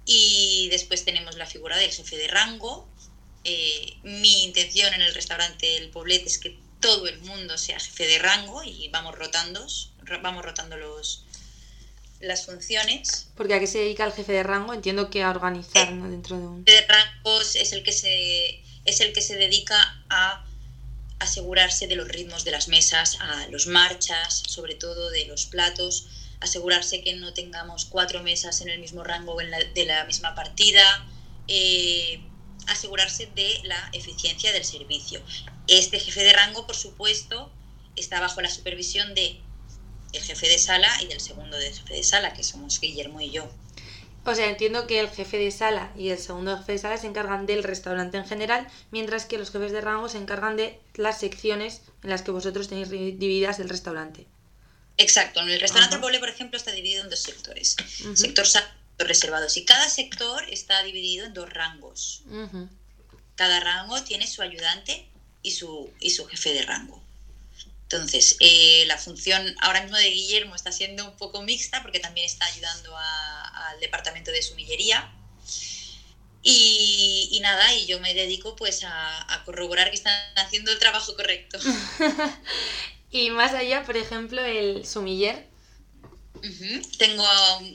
Y 0.05 0.69
después 0.69 1.03
tenemos 1.03 1.35
la 1.35 1.45
figura 1.45 1.75
del 1.77 1.91
jefe 1.91 2.15
de 2.17 2.27
rango, 2.27 2.87
eh, 3.49 3.97
mi 4.03 4.43
intención 4.43 4.93
en 4.93 5.01
el 5.01 5.13
restaurante 5.13 5.77
El 5.77 5.89
Poblet 5.89 6.25
es 6.27 6.37
que 6.37 6.57
todo 6.81 7.07
el 7.07 7.17
mundo 7.19 7.57
sea 7.57 7.79
jefe 7.79 8.05
de 8.05 8.19
rango 8.19 8.61
y 8.61 8.89
vamos 8.89 9.15
rotando, 9.15 9.65
vamos 10.21 10.43
rotando 10.43 10.75
los, 10.75 11.23
las 12.19 12.45
funciones. 12.45 13.27
Porque 13.35 13.53
a 13.53 13.59
qué 13.59 13.67
se 13.67 13.79
dedica 13.79 14.05
el 14.05 14.11
jefe 14.11 14.31
de 14.31 14.43
rango, 14.43 14.73
entiendo 14.73 15.09
que 15.09 15.23
a 15.23 15.29
organizar 15.29 15.87
dentro 16.09 16.37
de 16.37 16.47
un. 16.47 16.63
El 16.65 16.73
jefe 16.73 16.81
de 16.81 16.87
rangos 16.87 17.55
es 17.55 17.73
el 17.73 17.83
que 17.83 17.91
se 17.91 18.63
es 18.85 19.01
el 19.01 19.11
que 19.11 19.21
se 19.21 19.35
dedica 19.35 20.01
a 20.09 20.45
asegurarse 21.19 21.87
de 21.87 21.95
los 21.95 22.07
ritmos 22.07 22.45
de 22.45 22.51
las 22.51 22.67
mesas, 22.69 23.17
a 23.19 23.47
los 23.47 23.67
marchas, 23.67 24.43
sobre 24.47 24.75
todo 24.75 25.09
de 25.09 25.25
los 25.25 25.45
platos, 25.45 26.07
asegurarse 26.39 27.01
que 27.01 27.13
no 27.13 27.33
tengamos 27.33 27.85
cuatro 27.85 28.23
mesas 28.23 28.61
en 28.61 28.69
el 28.69 28.79
mismo 28.79 29.03
rango 29.03 29.35
de 29.37 29.85
la 29.85 30.05
misma 30.05 30.35
partida, 30.35 31.05
eh, 31.47 32.21
asegurarse 32.67 33.29
de 33.35 33.61
la 33.63 33.89
eficiencia 33.93 34.53
del 34.53 34.63
servicio. 34.63 35.21
Este 35.67 35.99
jefe 35.99 36.23
de 36.23 36.33
rango, 36.33 36.67
por 36.67 36.75
supuesto, 36.75 37.51
está 37.95 38.19
bajo 38.19 38.41
la 38.41 38.49
supervisión 38.49 39.15
de 39.15 39.41
el 40.13 40.21
jefe 40.21 40.47
de 40.47 40.57
sala 40.57 40.89
y 41.01 41.07
del 41.07 41.19
segundo 41.19 41.57
de 41.57 41.71
jefe 41.71 41.93
de 41.93 42.03
sala, 42.03 42.33
que 42.33 42.43
somos 42.43 42.79
Guillermo 42.79 43.21
y 43.21 43.31
yo. 43.31 43.49
O 44.25 44.35
sea, 44.35 44.49
entiendo 44.49 44.87
que 44.87 44.99
el 44.99 45.09
jefe 45.09 45.37
de 45.37 45.51
sala 45.51 45.91
y 45.97 46.09
el 46.09 46.17
segundo 46.17 46.57
jefe 46.57 46.73
de 46.73 46.77
sala 46.79 46.97
se 46.97 47.07
encargan 47.07 47.45
del 47.45 47.63
restaurante 47.63 48.17
en 48.17 48.25
general, 48.25 48.67
mientras 48.91 49.25
que 49.25 49.37
los 49.37 49.51
jefes 49.51 49.71
de 49.71 49.81
rango 49.81 50.09
se 50.09 50.17
encargan 50.17 50.57
de 50.57 50.79
las 50.95 51.19
secciones 51.19 51.81
en 52.03 52.09
las 52.09 52.23
que 52.23 52.31
vosotros 52.31 52.67
tenéis 52.67 52.89
divididas 52.89 53.59
el 53.59 53.69
restaurante. 53.69 54.27
Exacto, 54.97 55.39
en 55.41 55.49
el 55.49 55.59
restaurante 55.59 55.97
Poble, 55.99 56.19
por 56.19 56.29
ejemplo, 56.29 56.57
está 56.57 56.71
dividido 56.71 57.03
en 57.03 57.09
dos 57.09 57.19
sectores. 57.19 57.77
Sector 58.15 58.47
sala 58.47 58.77
reservados. 59.05 59.57
Y 59.57 59.65
cada 59.65 59.89
sector 59.89 60.43
está 60.49 60.81
dividido 60.83 61.25
en 61.25 61.33
dos 61.33 61.51
rangos. 61.51 62.23
Cada 63.35 63.59
rango 63.59 64.01
tiene 64.03 64.25
su 64.27 64.41
ayudante 64.41 65.07
y 65.43 65.51
su, 65.51 65.91
y 65.99 66.09
su 66.11 66.25
jefe 66.25 66.53
de 66.53 66.63
rango. 66.63 67.03
Entonces, 67.89 68.35
eh, 68.41 68.83
la 68.87 68.97
función 68.97 69.55
ahora 69.61 69.81
mismo 69.81 69.95
de 69.95 70.09
Guillermo 70.09 70.55
está 70.55 70.73
siendo 70.73 71.05
un 71.05 71.15
poco 71.15 71.41
mixta 71.41 71.81
porque 71.81 72.01
también 72.01 72.25
está 72.25 72.45
ayudando 72.45 72.93
al 72.97 73.79
departamento 73.79 74.29
de 74.31 74.41
sumillería. 74.41 75.09
Y, 76.43 77.29
y, 77.31 77.39
nada, 77.39 77.73
y 77.73 77.85
yo 77.85 78.01
me 78.01 78.13
dedico 78.13 78.57
pues 78.57 78.83
a, 78.83 79.33
a, 79.33 79.43
corroborar 79.45 79.89
que 79.89 79.95
están 79.95 80.13
haciendo 80.35 80.71
el 80.71 80.79
trabajo 80.79 81.15
correcto. 81.15 81.57
y 83.11 83.29
más 83.29 83.53
allá, 83.53 83.83
por 83.85 83.95
ejemplo, 83.95 84.43
el 84.43 84.85
sumiller, 84.85 85.47
tengo 86.97 87.25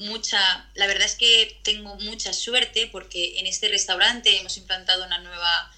mucha, 0.00 0.68
la 0.74 0.86
verdad 0.86 1.06
es 1.06 1.16
que 1.16 1.58
tengo 1.62 1.96
mucha 1.96 2.32
suerte 2.32 2.86
porque 2.86 3.38
en 3.38 3.46
este 3.46 3.68
restaurante 3.68 4.38
hemos 4.38 4.56
implantado 4.56 5.04
una 5.06 5.18
nueva 5.18 5.72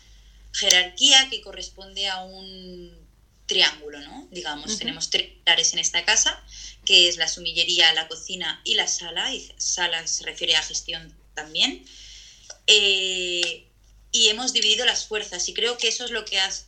jerarquía 0.52 1.28
que 1.30 1.40
corresponde 1.40 2.08
a 2.08 2.22
un 2.22 3.03
triángulo, 3.46 4.00
¿no? 4.00 4.28
Digamos, 4.30 4.78
tenemos 4.78 5.10
tres 5.10 5.30
pilares 5.30 5.72
en 5.72 5.78
esta 5.78 6.04
casa, 6.04 6.42
que 6.84 7.08
es 7.08 7.16
la 7.16 7.28
sumillería, 7.28 7.92
la 7.92 8.08
cocina 8.08 8.60
y 8.64 8.74
la 8.74 8.86
sala, 8.86 9.32
y 9.34 9.52
sala 9.58 10.06
se 10.06 10.24
refiere 10.24 10.56
a 10.56 10.62
gestión 10.62 11.14
también. 11.34 11.84
Eh, 12.66 13.66
y 14.12 14.28
hemos 14.28 14.52
dividido 14.52 14.86
las 14.86 15.06
fuerzas 15.06 15.48
y 15.48 15.54
creo 15.54 15.76
que 15.76 15.88
eso 15.88 16.04
es 16.04 16.10
lo 16.10 16.24
que 16.24 16.40
hace 16.40 16.64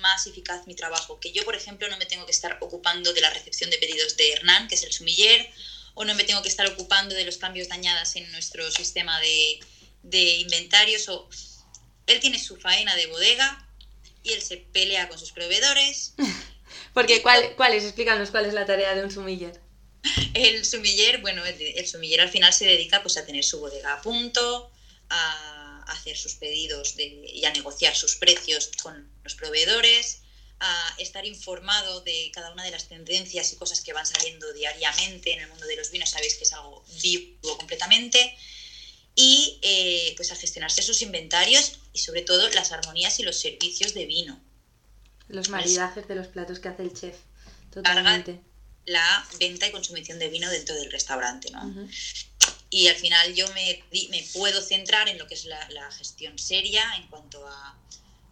más 0.00 0.26
eficaz 0.26 0.66
mi 0.66 0.74
trabajo. 0.74 1.18
Que 1.18 1.32
yo, 1.32 1.44
por 1.44 1.56
ejemplo, 1.56 1.88
no 1.88 1.96
me 1.96 2.06
tengo 2.06 2.26
que 2.26 2.32
estar 2.32 2.58
ocupando 2.60 3.12
de 3.12 3.20
la 3.20 3.30
recepción 3.30 3.70
de 3.70 3.78
pedidos 3.78 4.16
de 4.16 4.32
Hernán, 4.32 4.68
que 4.68 4.74
es 4.74 4.82
el 4.82 4.92
sumiller, 4.92 5.50
o 5.94 6.04
no 6.04 6.14
me 6.14 6.24
tengo 6.24 6.42
que 6.42 6.48
estar 6.48 6.66
ocupando 6.66 7.14
de 7.14 7.24
los 7.24 7.38
cambios 7.38 7.68
dañadas 7.68 8.16
en 8.16 8.30
nuestro 8.32 8.70
sistema 8.70 9.18
de, 9.20 9.60
de 10.02 10.38
inventarios. 10.38 11.08
O... 11.08 11.28
Él 12.06 12.20
tiene 12.20 12.38
su 12.38 12.56
faena 12.56 12.94
de 12.94 13.06
bodega 13.06 13.65
y 14.26 14.32
él 14.32 14.42
se 14.42 14.56
pelea 14.58 15.08
con 15.08 15.18
sus 15.18 15.32
proveedores. 15.32 16.14
Porque, 16.92 17.22
¿cuál, 17.22 17.54
¿cuál 17.56 17.74
es? 17.74 17.84
Explícanos 17.84 18.30
cuál 18.30 18.46
es 18.46 18.54
la 18.54 18.66
tarea 18.66 18.94
de 18.94 19.04
un 19.04 19.10
sumiller. 19.10 19.60
El 20.34 20.64
sumiller, 20.64 21.18
bueno, 21.18 21.44
el, 21.44 21.60
el 21.60 21.86
sumiller 21.86 22.20
al 22.20 22.28
final 22.28 22.52
se 22.52 22.64
dedica 22.64 23.02
pues, 23.02 23.16
a 23.16 23.24
tener 23.24 23.44
su 23.44 23.58
bodega 23.58 23.94
a 23.94 24.02
punto, 24.02 24.70
a 25.08 25.82
hacer 25.88 26.16
sus 26.16 26.34
pedidos 26.34 26.96
de, 26.96 27.04
y 27.32 27.44
a 27.44 27.52
negociar 27.52 27.94
sus 27.94 28.16
precios 28.16 28.70
con 28.82 29.08
los 29.24 29.34
proveedores, 29.34 30.20
a 30.58 30.94
estar 30.98 31.24
informado 31.26 32.00
de 32.00 32.30
cada 32.32 32.52
una 32.52 32.64
de 32.64 32.70
las 32.70 32.88
tendencias 32.88 33.52
y 33.52 33.56
cosas 33.56 33.80
que 33.80 33.92
van 33.92 34.06
saliendo 34.06 34.52
diariamente 34.52 35.32
en 35.32 35.40
el 35.40 35.48
mundo 35.48 35.66
de 35.66 35.76
los 35.76 35.90
vinos, 35.90 36.10
sabéis 36.10 36.36
que 36.36 36.44
es 36.44 36.52
algo 36.52 36.84
vivo 37.02 37.56
completamente, 37.58 38.36
y 39.16 39.58
eh, 39.62 40.12
pues 40.16 40.30
a 40.30 40.36
gestionarse 40.36 40.82
sus 40.82 41.02
inventarios 41.02 41.80
y 41.92 41.98
sobre 41.98 42.22
todo 42.22 42.48
las 42.50 42.70
armonías 42.70 43.18
y 43.18 43.24
los 43.24 43.38
servicios 43.38 43.94
de 43.94 44.06
vino. 44.06 44.40
Los 45.28 45.48
maridajes 45.48 46.06
de 46.06 46.14
los 46.14 46.28
platos 46.28 46.60
que 46.60 46.68
hace 46.68 46.82
el 46.82 46.92
chef. 46.92 47.16
Totalmente. 47.72 48.40
La 48.84 49.26
venta 49.40 49.66
y 49.66 49.72
consumición 49.72 50.20
de 50.20 50.28
vino 50.28 50.48
dentro 50.48 50.76
del 50.76 50.92
restaurante, 50.92 51.50
¿no? 51.50 51.88
y 52.70 52.88
al 52.88 52.96
final 52.96 53.34
yo 53.34 53.46
me, 53.54 53.82
me 54.10 54.24
puedo 54.34 54.60
centrar 54.60 55.08
en 55.08 55.18
lo 55.18 55.26
que 55.26 55.34
es 55.34 55.44
la, 55.44 55.90
gestión 55.92 56.38
seria 56.38 56.84
en 56.96 57.06
cuanto 57.08 57.46
a 57.46 57.78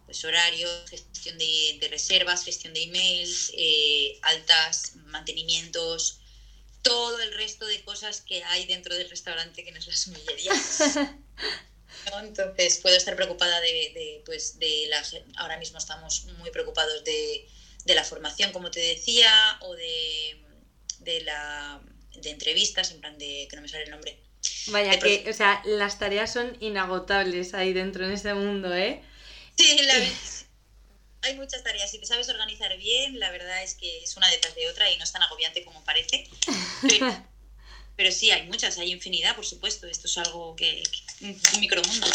pues, 0.05 0.23
horarios, 0.25 0.89
gestión 0.89 1.37
de, 1.37 1.87
reservas, 1.89 2.43
gestión 2.43 2.73
de 2.73 2.83
emails, 2.83 3.51
eh, 3.57 4.19
altas, 4.21 4.93
mantenimientos, 5.07 6.19
todo 6.85 7.19
el 7.19 7.33
resto 7.33 7.65
de 7.65 7.83
cosas 7.83 8.21
que 8.21 8.43
hay 8.43 8.65
dentro 8.67 8.95
del 8.95 9.09
restaurante 9.09 9.63
que 9.63 9.71
no 9.71 9.79
es 9.79 9.87
la 9.87 9.95
sumillería. 9.95 10.53
Entonces 12.21 12.77
puedo 12.77 12.95
estar 12.95 13.15
preocupada 13.15 13.59
de, 13.59 14.21
pues, 14.25 14.59
de 14.59 14.85
la... 14.87 15.03
Ahora 15.37 15.57
mismo 15.57 15.79
estamos 15.79 16.25
muy 16.37 16.51
preocupados 16.51 17.03
de, 17.03 17.47
de 17.83 17.95
la 17.95 18.03
formación, 18.03 18.51
como 18.51 18.69
te 18.69 18.79
decía, 18.79 19.57
o 19.61 19.73
de, 19.73 20.39
de 20.99 21.21
la 21.21 21.81
de 22.13 22.29
entrevistas, 22.29 22.91
en 22.91 23.01
plan 23.01 23.17
de 23.17 23.47
que 23.49 23.55
no 23.55 23.63
me 23.63 23.67
sale 23.67 23.83
el 23.83 23.89
nombre, 23.89 24.17
Vaya, 24.67 24.99
que, 24.99 25.25
o 25.29 25.33
sea, 25.33 25.61
las 25.65 25.99
tareas 25.99 26.33
son 26.33 26.57
inagotables 26.59 27.53
ahí 27.53 27.73
dentro 27.73 28.05
en 28.05 28.11
ese 28.11 28.33
mundo, 28.33 28.73
¿eh? 28.73 29.01
Sí, 29.57 29.77
la 29.83 29.99
hay 31.25 31.35
muchas 31.35 31.63
tareas. 31.63 31.91
Si 31.91 31.99
te 31.99 32.05
sabes 32.05 32.29
organizar 32.29 32.75
bien, 32.77 33.19
la 33.19 33.31
verdad 33.31 33.63
es 33.63 33.75
que 33.75 34.03
es 34.03 34.15
una 34.15 34.29
detrás 34.29 34.55
de 34.55 34.69
otra 34.69 34.89
y 34.91 34.97
no 34.97 35.03
es 35.03 35.11
tan 35.11 35.23
agobiante 35.23 35.63
como 35.63 35.83
parece. 35.83 36.27
Pero, 37.95 38.11
sí, 38.11 38.31
hay 38.31 38.47
muchas, 38.47 38.77
hay 38.77 38.91
infinidad, 38.91 39.35
por 39.35 39.45
supuesto. 39.45 39.87
Esto 39.87 40.07
es 40.07 40.17
algo 40.17 40.55
que, 40.55 40.83
un 41.21 41.59
micromundo. 41.59 42.07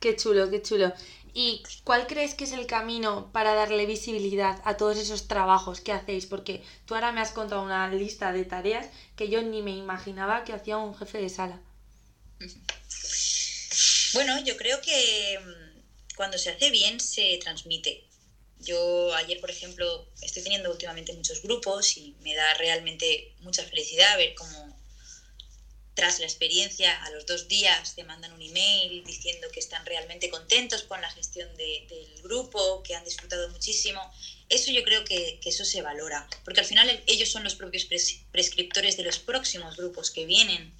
Qué 0.00 0.16
chulo, 0.16 0.50
qué 0.50 0.62
chulo. 0.62 0.92
¿Y 1.34 1.62
cuál 1.84 2.06
crees 2.06 2.34
que 2.34 2.44
es 2.44 2.52
el 2.52 2.66
camino 2.66 3.30
para 3.32 3.54
darle 3.54 3.86
visibilidad 3.86 4.60
a 4.64 4.76
todos 4.76 4.98
esos 4.98 5.28
trabajos 5.28 5.80
que 5.80 5.92
hacéis? 5.92 6.26
Porque 6.26 6.62
tú 6.86 6.94
ahora 6.94 7.12
me 7.12 7.20
has 7.20 7.32
contado 7.32 7.62
una 7.62 7.88
lista 7.92 8.32
de 8.32 8.44
tareas 8.44 8.88
que 9.16 9.28
yo 9.28 9.42
ni 9.42 9.62
me 9.62 9.70
imaginaba 9.70 10.44
que 10.44 10.52
hacía 10.52 10.78
un 10.78 10.96
jefe 10.96 11.18
de 11.18 11.28
sala. 11.28 11.60
Bueno, 14.14 14.42
yo 14.42 14.56
creo 14.56 14.80
que 14.80 15.38
mm, 15.38 16.16
cuando 16.16 16.38
se 16.38 16.50
hace 16.50 16.70
bien 16.70 16.98
se 16.98 17.38
transmite. 17.40 18.07
Yo 18.60 19.14
ayer, 19.14 19.38
por 19.38 19.50
ejemplo, 19.50 20.04
estoy 20.20 20.42
teniendo 20.42 20.70
últimamente 20.70 21.12
muchos 21.12 21.40
grupos 21.40 21.96
y 21.96 22.14
me 22.20 22.34
da 22.34 22.54
realmente 22.54 23.24
mucha 23.38 23.64
felicidad 23.64 24.16
ver 24.16 24.34
cómo 24.34 24.76
tras 25.98 26.20
la 26.20 26.26
experiencia, 26.26 26.94
a 27.02 27.10
los 27.10 27.26
dos 27.26 27.48
días 27.48 27.96
te 27.96 28.04
mandan 28.04 28.32
un 28.32 28.40
email 28.40 29.02
diciendo 29.02 29.48
que 29.50 29.58
están 29.58 29.84
realmente 29.84 30.28
contentos 30.28 30.84
con 30.84 31.00
la 31.00 31.10
gestión 31.10 31.56
del 31.56 32.22
grupo, 32.22 32.84
que 32.84 32.94
han 32.94 33.02
disfrutado 33.02 33.48
muchísimo. 33.48 34.08
Eso 34.48 34.70
yo 34.70 34.84
creo 34.84 35.02
que, 35.02 35.40
eso 35.44 35.64
se 35.64 35.82
valora, 35.82 36.24
porque 36.44 36.60
al 36.60 36.66
final 36.66 37.02
ellos 37.08 37.30
son 37.30 37.42
los 37.42 37.56
propios 37.56 37.84
prescriptores 38.30 38.96
de 38.96 39.02
los 39.02 39.18
próximos 39.18 39.74
grupos 39.74 40.12
que 40.12 40.24
vienen. 40.24 40.72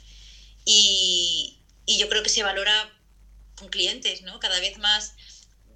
Y, 0.64 1.56
y 1.84 1.98
yo 1.98 2.08
creo 2.08 2.22
que 2.22 2.30
se 2.30 2.44
valora 2.44 2.88
con 3.56 3.70
clientes, 3.70 4.22
¿no? 4.22 4.38
Cada 4.38 4.60
vez 4.60 4.78
más 4.78 5.14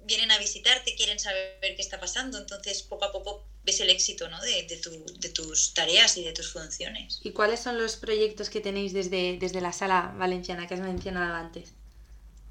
vienen 0.05 0.31
a 0.31 0.37
visitarte, 0.37 0.95
quieren 0.95 1.19
saber 1.19 1.57
qué 1.59 1.81
está 1.81 1.99
pasando, 1.99 2.37
entonces 2.37 2.83
poco 2.83 3.05
a 3.05 3.11
poco 3.11 3.45
ves 3.63 3.79
el 3.79 3.89
éxito 3.89 4.27
¿no? 4.27 4.41
de, 4.41 4.63
de, 4.63 4.77
tu, 4.77 5.05
de, 5.19 5.29
tus 5.29 5.73
tareas 5.73 6.17
y 6.17 6.23
de 6.23 6.33
tus 6.33 6.51
funciones. 6.51 7.19
¿Y 7.23 7.31
cuáles 7.31 7.61
son 7.61 7.77
los 7.77 7.95
proyectos 7.95 8.49
que 8.49 8.61
tenéis 8.61 8.93
desde, 8.93 9.37
desde 9.37 9.61
la 9.61 9.73
sala 9.73 10.13
valenciana 10.17 10.67
que 10.67 10.73
has 10.73 10.81
mencionado 10.81 11.33
antes? 11.33 11.69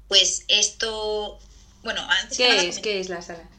Pues 0.07 0.43
esto, 0.47 1.39
bueno, 1.83 2.01
antes 2.09 2.37
¿Qué 2.37 2.67
es? 2.67 2.79
¿Qué 2.79 2.99
es 2.99 3.09
la 3.09 3.21
sala? 3.21 3.49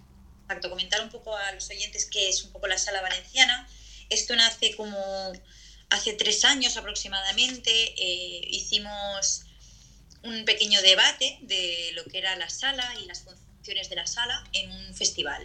Exacto, 0.42 0.68
comentar 0.68 1.00
un 1.02 1.10
poco 1.10 1.34
a 1.36 1.52
los 1.52 1.70
oyentes 1.70 2.06
qué 2.06 2.28
es 2.28 2.44
un 2.44 2.52
poco 2.52 2.66
la 2.66 2.78
sala 2.78 3.00
valenciana. 3.00 3.66
Esto 4.10 4.36
nace 4.36 4.74
como 4.76 5.32
hace 5.90 6.12
tres 6.12 6.44
años 6.44 6.76
aproximadamente, 6.76 7.70
eh, 7.70 8.40
hicimos 8.48 9.44
un 10.22 10.44
pequeño 10.44 10.80
debate 10.82 11.38
de 11.42 11.92
lo 11.94 12.04
que 12.04 12.18
era 12.18 12.34
la 12.36 12.48
sala 12.50 12.94
y 13.00 13.06
las 13.06 13.22
funciones 13.22 13.43
de 13.64 13.96
la 13.96 14.06
sala 14.06 14.44
en 14.52 14.70
un 14.70 14.94
festival. 14.94 15.42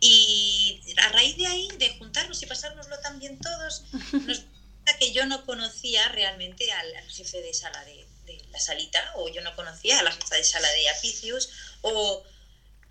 Y 0.00 0.80
a 0.96 1.08
raíz 1.10 1.36
de 1.36 1.46
ahí, 1.46 1.68
de 1.78 1.96
juntarnos 1.98 2.42
y 2.42 2.46
pasárnoslo 2.46 2.98
tan 3.00 3.18
bien 3.18 3.38
todos, 3.38 3.84
nos 4.12 4.44
que 4.98 5.12
yo 5.12 5.26
no 5.26 5.44
conocía 5.44 6.08
realmente 6.08 6.70
al, 6.72 7.10
jefe 7.10 7.42
de 7.42 7.52
sala 7.52 7.84
de, 7.84 8.06
la 8.50 8.58
salita, 8.58 9.12
o 9.16 9.28
yo 9.28 9.42
no 9.42 9.54
conocía 9.54 9.98
a 9.98 10.02
la 10.02 10.12
jefa 10.12 10.36
de 10.36 10.44
sala 10.44 10.70
de 10.72 10.88
Apicius, 10.90 11.50
o 11.82 12.24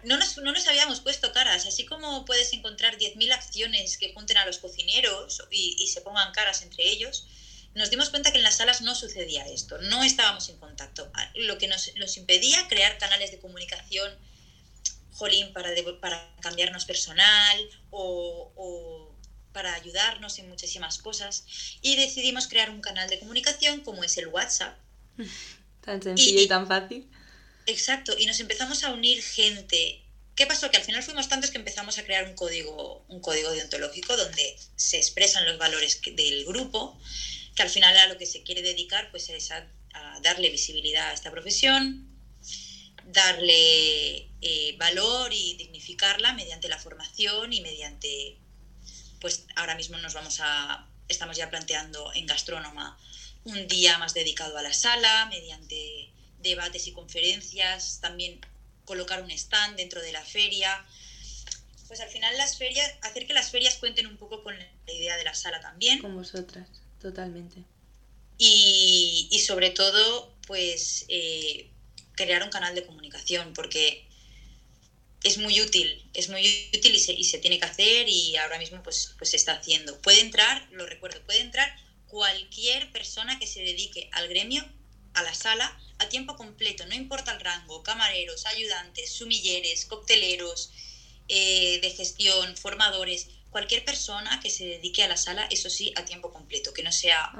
no 0.03 0.17
nos, 0.17 0.37
no 0.37 0.51
nos 0.51 0.67
habíamos 0.67 0.99
puesto 1.01 1.31
caras, 1.31 1.65
así 1.65 1.85
como 1.85 2.25
puedes 2.25 2.53
encontrar 2.53 2.97
10.000 2.97 3.31
acciones 3.33 3.97
que 3.97 4.13
junten 4.13 4.37
a 4.37 4.45
los 4.45 4.59
cocineros 4.59 5.41
y, 5.51 5.75
y, 5.79 5.87
se 5.87 6.01
pongan 6.01 6.31
caras 6.31 6.61
entre 6.61 6.87
ellos, 6.87 7.25
nos 7.73 7.89
dimos 7.89 8.09
cuenta 8.09 8.31
que 8.31 8.37
en 8.37 8.43
las 8.43 8.57
salas 8.57 8.81
no 8.81 8.95
sucedía 8.95 9.45
esto, 9.47 9.77
no 9.79 10.03
estábamos 10.03 10.49
en 10.49 10.57
contacto, 10.57 11.11
lo 11.35 11.57
que 11.57 11.67
nos, 11.67 11.93
nos 11.95 12.17
impedía 12.17 12.67
crear 12.67 12.97
canales 12.97 13.31
de 13.31 13.39
comunicación 13.39 14.15
jolín, 15.17 15.51
para, 15.51 15.71
para 15.99 16.35
cambiarnos 16.41 16.85
personal 16.85 17.57
o, 17.89 19.13
para 19.51 19.73
ayudarnos 19.73 20.37
en 20.37 20.47
muchísimas 20.49 20.99
cosas 20.99 21.43
y 21.81 21.95
decidimos 21.95 22.47
crear 22.47 22.69
un 22.69 22.79
canal 22.79 23.09
de 23.09 23.17
comunicación 23.17 23.81
como 23.81 24.03
es 24.03 24.17
el 24.17 24.27
WhatsApp. 24.27 24.77
Tan 25.81 26.01
sencillo 26.01 26.41
y, 26.41 26.47
tan 26.47 26.67
fácil. 26.67 27.09
Exacto, 27.65 28.13
y 28.17 28.25
nos 28.25 28.39
empezamos 28.39 28.83
a 28.83 28.91
unir 28.91 29.23
gente. 29.23 30.03
¿Qué 30.35 30.45
pasó? 30.45 30.69
Que 30.69 30.77
al 30.77 30.83
final 30.83 31.01
fuimos 31.01 31.29
tantos 31.29 31.49
que 31.49 31.57
empezamos 31.57 31.97
a 31.97 32.03
crear 32.03 32.25
un 32.25 32.35
código, 32.35 33.05
un 33.07 33.21
código 33.21 33.49
deontológico 33.51 34.15
donde 34.17 34.57
se 34.75 34.97
expresan 34.97 35.45
los 35.45 35.57
valores 35.57 36.01
del 36.13 36.45
grupo, 36.45 36.99
que 37.55 37.63
al 37.63 37.69
final 37.69 37.97
a 37.97 38.07
lo 38.07 38.17
que 38.17 38.25
se 38.25 38.43
quiere 38.43 38.61
dedicar 38.61 39.09
pues 39.11 39.29
es 39.29 39.49
a 39.51 39.65
darle 40.21 40.49
visibilidad 40.49 41.09
a 41.09 41.13
esta 41.13 41.31
profesión, 41.31 42.16
darle 43.07 44.29
eh, 44.41 44.75
valor 44.77 45.31
y 45.33 45.55
dignificarla 45.55 46.33
mediante 46.33 46.67
la 46.67 46.77
formación 46.77 47.53
y 47.53 47.61
mediante, 47.61 48.37
pues 49.19 49.45
ahora 49.55 49.75
mismo 49.75 49.97
nos 49.97 50.13
vamos 50.13 50.39
a, 50.41 50.87
estamos 51.07 51.37
ya 51.37 51.49
planteando 51.49 52.11
en 52.13 52.25
Gastrónoma 52.25 52.97
un 53.45 53.67
día 53.67 53.97
más 53.97 54.13
dedicado 54.13 54.57
a 54.57 54.61
la 54.61 54.73
sala, 54.73 55.25
mediante 55.27 56.11
debates 56.39 56.85
y 56.87 56.91
conferencias, 56.91 57.99
también 58.01 58.41
colocar 58.83 59.23
un 59.23 59.31
stand 59.31 59.77
dentro 59.77 60.01
de 60.01 60.11
la 60.11 60.23
feria. 60.23 60.85
Pues 61.87 62.01
al 62.01 62.09
final 62.09 62.37
las 62.37 62.57
ferias, 62.57 62.93
hacer 63.01 63.25
que 63.25 63.33
las 63.33 63.49
ferias 63.49 63.75
cuenten 63.77 64.07
un 64.07 64.17
poco 64.17 64.43
con 64.43 64.57
la 64.57 64.93
idea 64.93 65.15
de 65.15 65.23
la 65.23 65.33
sala 65.33 65.61
también. 65.61 65.99
Con 65.99 66.13
vosotras, 66.13 66.67
totalmente. 67.01 67.63
Y, 68.37 69.29
y 69.31 69.39
sobre 69.39 69.69
todo, 69.69 70.35
pues 70.45 71.05
eh, 71.07 71.71
crear 72.17 72.43
un 72.43 72.49
canal 72.49 72.75
de 72.75 72.83
comunicación, 72.83 73.53
porque 73.53 74.03
es 75.23 75.37
muy 75.37 75.61
útil, 75.61 76.09
es 76.13 76.27
muy 76.27 76.69
útil 76.73 76.95
y 76.95 76.99
se, 76.99 77.13
y 77.13 77.23
se, 77.23 77.37
tiene 77.39 77.57
que 77.57 77.65
hacer 77.65 78.09
y 78.09 78.35
ahora 78.35 78.57
mismo 78.57 78.83
pues, 78.83 79.13
pues 79.17 79.29
se 79.29 79.37
está 79.37 79.53
haciendo. 79.53 79.97
Puede 80.01 80.19
entrar, 80.19 80.67
lo 80.71 80.85
recuerdo, 80.85 81.21
puede 81.21 81.39
entrar 81.39 81.73
cualquier 82.07 82.91
persona 82.91 83.39
que 83.39 83.47
se 83.47 83.61
dedique 83.61 84.09
al 84.11 84.27
gremio, 84.27 84.65
a 85.13 85.23
la 85.23 85.33
sala, 85.33 85.77
a 85.99 86.09
tiempo 86.09 86.35
completo, 86.35 86.85
no 86.85 86.93
importa 86.93 87.31
el 87.31 87.39
rango, 87.39 87.81
camareros, 87.83 88.45
ayudantes, 88.45 89.11
sumilleres, 89.11 89.85
cocteleros, 89.85 90.69
eh, 91.27 91.79
de 91.81 91.89
gestión, 91.89 92.55
formadores, 92.55 93.27
cualquier 93.49 93.83
persona 93.83 94.39
que 94.39 94.49
se 94.49 94.65
dedique 94.65 95.03
a 95.03 95.07
la 95.07 95.17
sala, 95.17 95.47
eso 95.49 95.69
sí, 95.69 95.91
a 95.95 96.05
tiempo 96.05 96.31
completo, 96.31 96.73
que 96.73 96.83
no 96.83 96.91
sea 96.91 97.31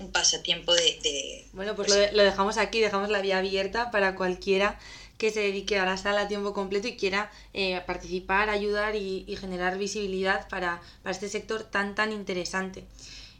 un 0.00 0.10
pasatiempo 0.10 0.74
de... 0.74 1.46
bueno, 1.52 1.76
pues, 1.76 1.88
pues 1.88 2.12
lo, 2.12 2.22
dejamos 2.22 2.56
aquí, 2.56 2.80
dejamos 2.80 3.10
la 3.10 3.20
vía 3.20 3.38
abierta 3.38 3.90
para 3.90 4.14
cualquiera 4.14 4.78
que 5.18 5.30
se 5.30 5.40
dedique 5.40 5.78
a 5.78 5.84
la 5.84 5.98
sala 5.98 6.22
a 6.22 6.28
tiempo 6.28 6.54
completo 6.54 6.88
y 6.88 6.96
quiera 6.96 7.30
eh, 7.52 7.82
participar, 7.86 8.48
ayudar 8.48 8.96
y, 8.96 9.36
generar 9.38 9.76
visibilidad 9.76 10.48
para, 10.48 10.80
este 11.04 11.28
sector 11.28 11.62
tan, 11.62 11.94
tan 11.94 12.10
interesante. 12.12 12.84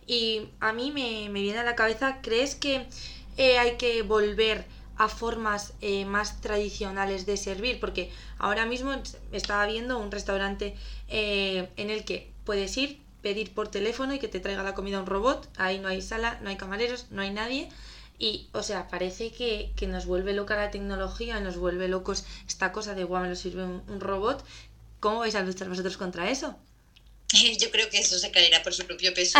Y 0.06 0.48
a 0.60 0.74
mí 0.74 0.90
me, 0.90 1.30
viene 1.30 1.58
a 1.58 1.64
la 1.64 1.76
cabeza, 1.76 2.18
¿crees 2.20 2.54
que 2.54 2.86
eh, 3.38 3.58
hay 3.58 3.78
que 3.78 4.02
volver 4.02 4.66
a 4.98 5.08
formas 5.08 5.72
eh, 5.80 6.04
más 6.04 6.42
tradicionales 6.42 7.24
de 7.24 7.38
servir? 7.38 7.80
Porque 7.80 8.10
ahora 8.36 8.66
mismo 8.66 8.92
estaba 9.32 9.64
viendo 9.64 9.98
un 9.98 10.10
restaurante 10.10 10.76
en 11.08 11.90
el 11.90 12.04
que 12.04 12.30
puedes 12.44 12.76
ir, 12.76 13.00
pedir 13.22 13.52
por 13.54 13.68
teléfono 13.68 14.14
y 14.14 14.18
que 14.18 14.28
te 14.28 14.40
traiga 14.40 14.62
la 14.62 14.74
comida 14.74 15.00
un 15.00 15.06
robot. 15.06 15.48
Ahí 15.56 15.78
no 15.78 15.88
hay 15.88 16.02
sala, 16.02 16.38
no 16.42 16.50
hay 16.50 16.56
camareros, 16.56 17.06
no 17.10 17.22
hay 17.22 17.30
nadie. 17.30 17.68
Y, 18.18 18.48
o 18.52 18.62
sea, 18.62 18.88
parece 18.88 19.32
que, 19.32 19.72
nos 19.86 20.04
vuelve 20.04 20.34
loca 20.34 20.56
la 20.56 20.70
tecnología, 20.70 21.40
nos 21.40 21.56
vuelve 21.56 21.88
locos 21.88 22.24
esta 22.46 22.70
cosa 22.70 22.94
de, 22.94 23.04
guau, 23.04 23.22
me 23.22 23.30
lo 23.30 23.36
sirve 23.36 23.64
un, 23.64 24.00
robot. 24.00 24.44
¿Cómo 25.00 25.20
vais 25.20 25.34
a 25.34 25.42
luchar 25.42 25.68
vosotros 25.70 25.96
contra 25.96 26.30
eso? 26.30 26.58
Yo 27.58 27.70
creo 27.70 27.88
que 27.88 27.98
eso 27.98 28.18
se 28.18 28.30
caerá 28.30 28.62
por 28.62 28.74
su 28.74 28.86
propio 28.86 29.14
peso. 29.14 29.38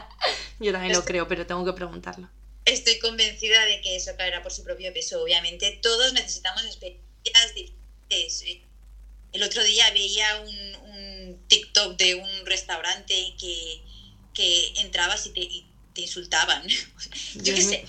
Yo 0.60 0.70
también 0.70 0.92
lo 0.92 1.04
creo, 1.04 1.26
pero 1.26 1.46
tengo 1.46 1.64
que 1.64 1.72
preguntarlo. 1.72 2.30
Estoy 2.64 3.00
convencida 3.00 3.64
de 3.64 3.80
que 3.80 3.96
eso 3.96 4.12
caerá 4.16 4.40
por 4.42 4.52
su 4.52 4.62
propio 4.62 4.92
peso. 4.92 5.20
Obviamente, 5.20 5.80
todos 5.82 6.12
necesitamos 6.12 6.64
experiencias 6.64 7.54
diferentes 7.54 8.62
el 9.32 9.42
otro 9.42 9.62
día 9.64 9.90
veía 9.90 10.36
un, 10.36 10.72
TikTok 11.48 11.96
de 11.96 12.14
un 12.14 12.46
restaurante 12.46 13.34
que, 13.38 13.82
que 14.32 14.72
entrabas 14.76 15.26
y 15.26 15.30
te, 15.30 15.48
te 15.92 16.00
insultaban. 16.02 16.66
Yo 17.34 17.54
qué 17.54 17.62
sé. 17.62 17.84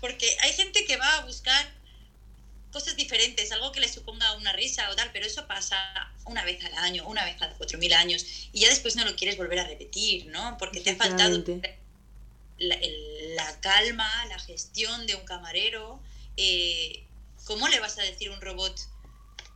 Porque 0.00 0.36
hay 0.40 0.52
gente 0.52 0.84
que 0.84 0.96
va 0.96 1.16
a 1.16 1.24
buscar 1.24 1.72
cosas 2.72 2.96
diferentes, 2.96 3.52
algo 3.52 3.70
que 3.70 3.80
le 3.80 3.88
suponga 3.88 4.32
una 4.34 4.52
risa 4.52 4.90
o 4.90 4.96
tal, 4.96 5.10
pero 5.12 5.26
eso 5.26 5.46
pasa 5.46 5.76
una 6.24 6.44
vez 6.44 6.64
al 6.64 6.74
año, 6.74 7.06
una 7.06 7.24
vez 7.24 7.36
cada 7.36 7.54
cuatro 7.54 7.78
mil 7.78 7.92
años, 7.92 8.24
y 8.52 8.60
ya 8.60 8.68
después 8.70 8.96
no 8.96 9.04
lo 9.04 9.14
quieres 9.14 9.36
volver 9.36 9.58
a 9.58 9.64
repetir, 9.64 10.26
¿no? 10.26 10.56
Porque 10.58 10.80
te 10.80 10.90
ha 10.90 10.96
faltado 10.96 11.44
la, 12.58 13.60
calma, 13.60 14.26
la 14.26 14.38
gestión 14.38 15.06
de 15.06 15.14
un 15.16 15.24
camarero. 15.24 16.00
Eh, 16.36 17.04
¿Cómo 17.44 17.68
le 17.68 17.80
vas 17.80 17.98
a 17.98 18.02
decir 18.02 18.28
a 18.28 18.32
un 18.32 18.40
robot, 18.40 18.80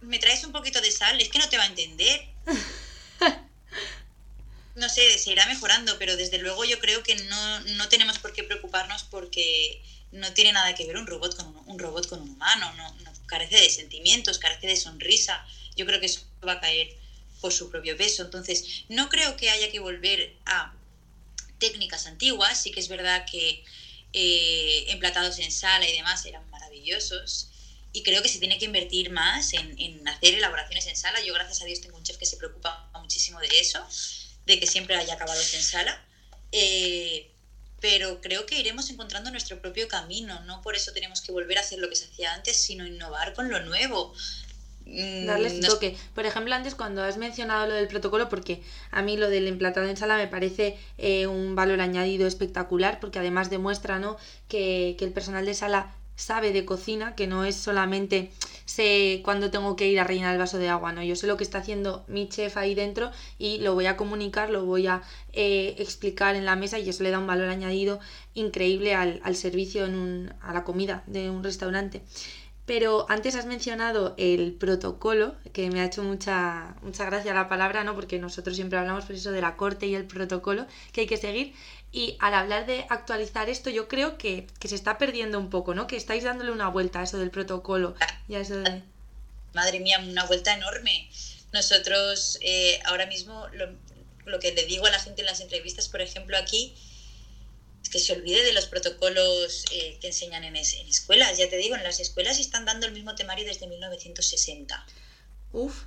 me 0.01 0.19
traes 0.19 0.45
un 0.45 0.53
poquito 0.53 0.81
de 0.81 0.91
sal, 0.91 1.21
es 1.21 1.29
que 1.29 1.39
no 1.39 1.49
te 1.49 1.57
va 1.57 1.65
a 1.65 1.67
entender. 1.67 2.23
no 4.75 4.89
sé, 4.89 5.19
se 5.19 5.31
irá 5.31 5.47
mejorando, 5.47 5.97
pero 5.99 6.17
desde 6.17 6.39
luego 6.39 6.65
yo 6.65 6.79
creo 6.79 7.03
que 7.03 7.15
no, 7.15 7.89
tenemos 7.89 8.19
por 8.19 8.33
qué 8.33 8.45
preocuparnos 8.45 9.05
porque 9.05 9.81
no 10.13 10.33
tiene 10.33 10.53
nada 10.53 10.75
que 10.75 10.87
ver 10.87 10.97
un 10.97 11.07
robot 11.07 11.35
con 11.35 11.63
un, 11.67 11.79
robot 11.79 12.07
con 12.07 12.21
un 12.21 12.31
humano, 12.31 12.73
no, 12.75 12.95
carece 13.27 13.57
de 13.57 13.71
sentimientos, 13.71 14.39
carece 14.39 14.67
de 14.67 14.77
sonrisa. 14.77 15.43
Yo 15.77 15.87
creo 15.87 15.99
que 15.99 16.07
eso 16.07 16.21
va 16.47 16.53
a 16.53 16.61
caer 16.61 16.89
por 17.41 17.53
su 17.53 17.69
propio 17.69 17.97
peso. 17.97 18.23
Entonces, 18.23 18.85
no 18.89 19.09
creo 19.09 19.37
que 19.37 19.51
haya 19.51 19.69
que 19.69 19.81
volver 19.81 20.31
a 20.45 20.71
técnicas 21.59 22.07
antiguas. 22.07 22.59
Sí 22.59 22.71
que 22.71 22.81
es 22.81 22.89
verdad 22.89 23.25
que 23.31 23.63
eh, 24.13 24.85
emplatados 24.89 25.39
en 25.39 25.51
sala 25.51 25.89
y 25.89 25.93
demás 25.93 26.25
eran 26.25 26.49
maravillosos 26.51 27.49
y 27.93 28.03
creo 28.03 28.23
que 28.23 28.29
se 28.29 28.39
tiene 28.39 28.59
que 28.59 28.67
invertir 28.67 29.11
más 29.11 29.53
en, 29.55 30.07
hacer 30.09 30.35
elaboraciones 30.35 30.87
en 30.87 30.97
sala. 30.97 31.21
Yo, 31.23 31.33
gracias 31.35 31.63
a 31.63 31.65
Dios, 31.65 31.81
tengo 31.81 31.97
un 31.97 32.03
chef 32.03 32.19
que 32.19 32.27
se 32.27 32.37
preocupa 32.37 32.91
muchísimo 32.95 33.41
de 33.41 33.49
eso, 33.59 33.85
de 34.45 34.61
que 34.61 34.67
siempre 34.67 34.97
haya 34.97 35.15
acabados 35.15 35.55
en 35.55 35.63
sala. 35.63 36.05
Eh, 36.53 37.31
pero 37.81 38.21
creo 38.21 38.47
que 38.47 38.59
iremos 38.59 38.91
encontrando 38.91 39.31
nuestro 39.31 39.61
propio 39.61 39.89
camino, 39.89 40.41
no 40.41 40.63
por 40.63 40.77
eso 40.77 40.93
tenemos 40.93 41.21
que 41.21 41.33
volver 41.33 41.59
a 41.59 41.61
hacer 41.61 41.79
lo 41.79 41.89
que 41.89 41.97
se 41.97 42.07
hacía 42.07 42.35
antes, 42.35 42.57
sino 42.57 42.87
innovar 42.87 43.35
con 43.35 43.51
lo 43.51 43.61
nuevo. 43.61 44.13
Mm, 44.87 45.27
Darles 45.27 45.61
toque. 45.61 45.97
Por 46.15 46.27
ejemplo, 46.27 46.55
antes 46.55 46.75
cuando 46.75 47.03
has 47.03 47.17
mencionado 47.17 47.67
lo 47.67 47.75
del 47.75 47.89
protocolo, 47.89 48.29
porque 48.29 48.63
a 48.91 49.03
mí 49.03 49.17
lo 49.17 49.29
del 49.29 49.49
emplatado 49.49 49.89
en 49.89 49.97
sala 49.97 50.17
me 50.17 50.29
parece 50.29 50.79
eh, 50.97 51.27
un 51.27 51.55
valor 51.55 51.81
añadido 51.81 52.27
espectacular, 52.27 53.01
porque 53.01 53.19
además 53.19 53.51
demuestra 53.51 53.99
¿no? 53.99 54.17
que, 54.49 54.95
que 54.99 55.05
el 55.05 55.13
personal 55.13 55.45
de 55.45 55.55
sala 55.55 55.95
sabe 56.17 56.53
de 56.53 56.65
cocina, 56.65 57.15
que 57.15 57.27
no 57.27 57.45
es 57.45 57.55
solamente 57.55 58.33
sé 58.65 59.21
cuándo 59.25 59.51
tengo 59.51 59.77
que 59.77 59.89
ir 59.89 60.01
a 60.01 60.05
rellenar 60.05 60.33
el 60.33 60.39
vaso 60.39 60.59
de 60.59 60.69
agua, 60.69 60.93
no, 60.93 61.03
yo 61.03 61.15
sé 61.15 61.27
lo 61.27 61.37
que 61.37 61.45
está 61.45 61.59
haciendo 61.59 62.05
mi 62.09 62.29
chef 62.29 62.57
ahí 62.57 62.75
dentro 62.75 63.13
y 63.39 63.59
lo 63.59 63.75
voy 63.75 63.87
a 63.87 63.97
comunicar, 63.97 64.51
lo 64.51 64.65
voy 64.65 64.87
a 64.89 65.03
eh, 65.33 65.77
explicar 65.79 66.35
en 66.35 66.45
la 66.45 66.57
mesa 66.57 66.79
y 66.79 66.89
eso 66.89 67.05
le 67.05 67.11
da 67.11 67.19
un 67.19 67.27
valor 67.27 67.49
añadido 67.49 68.01
increíble 68.35 68.95
al, 68.95 69.37
servicio, 69.37 69.85
en 69.87 69.95
un, 69.95 70.35
a 70.41 70.53
la 70.53 70.65
comida 70.65 71.05
de 71.07 71.31
un 71.31 71.45
restaurante. 71.45 72.03
Pero 72.67 73.07
antes 73.09 73.37
has 73.37 73.47
mencionado 73.47 74.15
el 74.19 74.53
protocolo, 74.53 75.37
que 75.53 75.71
me 75.71 75.81
ha 75.81 75.85
hecho 75.85 76.03
mucha, 76.03 76.75
mucha 76.83 77.05
gracia 77.05 77.33
la 77.33 77.49
palabra, 77.49 77.85
¿no? 77.85 77.95
Porque 77.95 78.19
nosotros 78.19 78.57
siempre 78.57 78.77
hablamos 78.77 79.05
por 79.05 79.15
eso 79.15 79.31
de 79.31 79.41
la 79.41 79.57
corte 79.57 79.87
y 79.87 79.95
el 79.95 80.05
protocolo 80.05 80.67
que 80.93 81.03
hay 81.03 81.07
que 81.07 81.17
seguir. 81.17 81.55
Y 81.97 82.15
al 82.21 82.35
hablar 82.35 82.67
de 82.67 82.85
actualizar 82.91 83.49
esto, 83.49 83.71
yo 83.71 83.89
creo 83.89 84.19
que, 84.19 84.47
se 84.63 84.75
está 84.75 84.99
perdiendo 84.99 85.39
un 85.39 85.49
poco, 85.49 85.75
¿no? 85.75 85.87
Que 85.87 85.97
estáis 85.97 86.25
dándole 86.25 86.51
una 86.53 86.69
vuelta 86.69 87.01
a 87.01 87.05
eso 87.05 87.17
del 87.17 87.31
protocolo 87.31 87.95
y 88.29 88.35
a 88.35 88.41
eso 88.41 88.59
de... 88.59 88.83
Madre 89.55 89.81
mía, 89.81 89.99
una 90.01 90.27
vuelta 90.27 90.53
enorme. 90.53 91.09
Nosotros 91.55 92.39
eh, 92.43 92.81
ahora 92.85 93.07
mismo 93.07 93.47
lo, 94.27 94.39
que 94.41 94.53
le 94.53 94.67
digo 94.67 94.85
a 94.85 94.91
la 94.91 94.99
gente 94.99 95.23
en 95.23 95.27
las 95.27 95.41
entrevistas, 95.41 95.89
por 95.89 96.03
ejemplo, 96.03 96.37
aquí, 96.37 96.75
es 97.83 97.89
que 97.89 97.99
se 97.99 98.13
olvide 98.13 98.45
de 98.45 98.53
los 98.53 98.67
protocolos 98.67 99.65
eh, 99.73 99.97
que 99.99 100.09
enseñan 100.09 100.45
en, 100.45 100.55
en, 100.55 100.89
escuelas. 100.89 101.39
Ya 101.39 101.49
te 101.49 101.57
digo, 101.57 101.77
en 101.77 101.83
las 101.83 101.99
escuelas 101.99 102.39
están 102.39 102.67
dando 102.67 102.87
el 102.87 102.93
mismo 102.93 103.15
temario 103.15 103.47
desde 103.47 103.69
1960. 103.69 104.87
Uf 105.53 105.85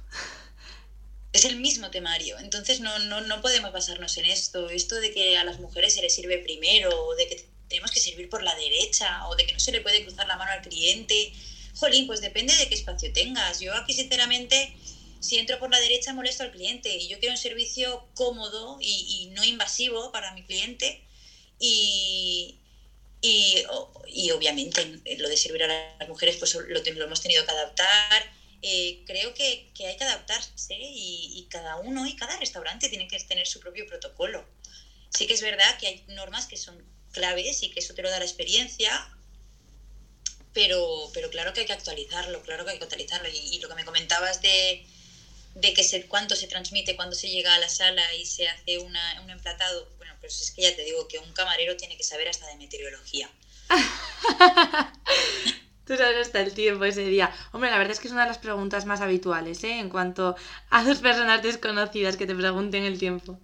es 1.32 1.46
el 1.46 1.58
mismo 1.58 1.92
temario. 1.92 2.40
Entonces 2.40 2.80
no, 2.80 2.98
no, 3.00 3.22
no 3.22 3.42
podemos 3.42 3.72
basarnos 3.72 4.18
en 4.18 4.26
esto. 4.26 4.70
Esto 4.70 4.96
de 4.96 5.14
que 5.14 5.38
a 5.38 5.44
las 5.44 5.60
mujeres 5.60 5.94
se 5.94 6.02
les 6.02 6.14
sirve 6.14 6.40
primero, 6.40 6.90
o 7.06 7.16
de 7.16 7.28
que 7.28 7.46
tenemos 7.68 7.92
que 7.92 8.00
servir 8.00 8.30
por 8.30 8.44
la 8.44 8.56
derecha, 8.56 9.28
o 9.28 9.36
de 9.36 9.46
que 9.46 9.54
no 9.54 9.60
se 9.60 9.72
le 9.72 9.82
puede 9.82 10.04
cruzar 10.04 10.28
la 10.28 10.38
mano 10.38 10.52
al 10.52 10.62
cliente. 10.62 11.32
Jolín, 11.76 12.08
pues 12.08 12.22
depende 12.22 12.56
de 12.56 12.68
qué 12.68 12.76
espacio 12.76 13.14
tengas. 13.14 13.60
Yo 13.60 13.76
aquí, 13.76 13.94
sinceramente, 13.94 14.76
si 15.20 15.38
entro 15.38 15.60
por 15.60 15.70
la 15.70 15.80
derecha 15.80 16.14
molesto 16.14 16.44
al 16.44 16.52
cliente 16.52 16.96
y 16.96 17.08
yo 17.08 17.20
quiero 17.20 17.34
un 17.34 17.38
servicio 17.38 18.08
cómodo 18.16 18.78
y, 18.82 19.30
no 19.34 19.44
invasivo 19.44 20.12
para 20.12 20.34
mi 20.34 20.44
cliente. 20.44 21.04
Y, 21.60 22.58
y, 23.22 24.32
obviamente 24.32 24.84
lo 25.18 25.30
de 25.30 25.38
servir 25.38 25.64
a 25.64 25.96
las 26.00 26.08
mujeres 26.08 26.38
pues 26.38 26.56
lo, 26.56 26.62
lo 26.62 27.06
hemos 27.06 27.22
tenido 27.22 27.46
que 27.46 27.52
adaptar 27.52 28.39
eh, 28.62 29.00
creo 29.06 29.34
que, 29.34 29.72
hay 29.86 29.96
que 29.96 30.04
adaptarse 30.04 30.76
y, 30.76 31.32
y, 31.36 31.48
cada 31.50 31.78
uno 31.78 32.06
y 32.06 32.16
cada 32.16 32.38
restaurante 32.38 32.90
tiene 32.90 33.08
que 33.08 33.20
tener 33.20 33.48
su 33.48 33.60
propio 33.60 33.86
protocolo. 33.86 34.46
Sí 35.10 35.26
que 35.26 35.34
es 35.34 35.42
verdad 35.42 35.78
que 35.78 35.88
hay 35.88 36.04
normas 36.08 36.46
que 36.46 36.58
son 36.58 36.84
claves 37.12 37.64
y 37.64 37.70
que 37.70 37.80
eso 37.80 37.94
te 37.94 38.02
lo 38.02 38.10
da 38.10 38.20
la 38.20 38.26
experiencia, 38.26 39.10
pero, 40.54 41.10
pero 41.14 41.30
claro 41.30 41.54
que 41.54 41.62
hay 41.62 41.66
que 41.66 41.74
actualizarlo, 41.74 42.42
claro 42.44 42.66
que 42.66 42.72
hay 42.72 42.78
que 42.78 42.84
actualizarlo. 42.84 43.30
Y, 43.30 43.60
lo 43.60 43.70
que 43.70 43.76
me 43.76 43.86
comentabas 43.86 44.42
de, 44.42 44.84
de 45.56 45.74
que 45.74 45.84
se, 45.84 46.06
cuánto 46.08 46.36
se 46.36 46.48
transmite 46.48 46.96
cuando 46.96 47.16
se 47.16 47.30
llega 47.30 47.56
a 47.56 47.60
la 47.60 47.70
sala 47.70 48.14
y 48.16 48.26
se 48.26 48.48
hace 48.48 48.80
una, 48.80 49.22
un 49.22 49.30
emplatado, 49.30 49.90
bueno, 49.98 50.16
pues 50.20 50.42
es 50.42 50.52
que 50.52 50.64
ya 50.64 50.76
te 50.76 50.84
digo 50.84 51.08
que 51.08 51.20
un 51.20 51.32
camarero 51.34 51.78
tiene 51.78 51.98
que 51.98 52.04
saber 52.04 52.28
hasta 52.28 52.48
de 52.48 52.58
meteorología. 52.58 53.30
Tú 55.90 55.98
sabes 55.98 56.28
hasta 56.28 56.40
el 56.42 56.54
tiempo 56.54 56.86
ese 56.86 57.04
día. 57.04 57.34
Hombre, 57.52 57.72
la 57.72 57.80
verdad 57.80 57.94
es 57.94 58.00
que 58.00 58.08
es 58.08 58.14
una 58.14 58.22
de 58.22 58.28
las 58.28 58.38
preguntas 58.38 58.86
más 58.86 59.02
habituales, 59.02 59.64
¿eh? 59.64 59.80
En 59.80 59.90
cuanto 59.90 60.36
a 60.70 60.84
dos 60.84 61.00
personas 61.00 61.42
desconocidas 61.42 62.16
que 62.16 62.28
te 62.28 62.36
pregunten 62.36 62.84
el 62.84 63.00
tiempo. 63.00 63.40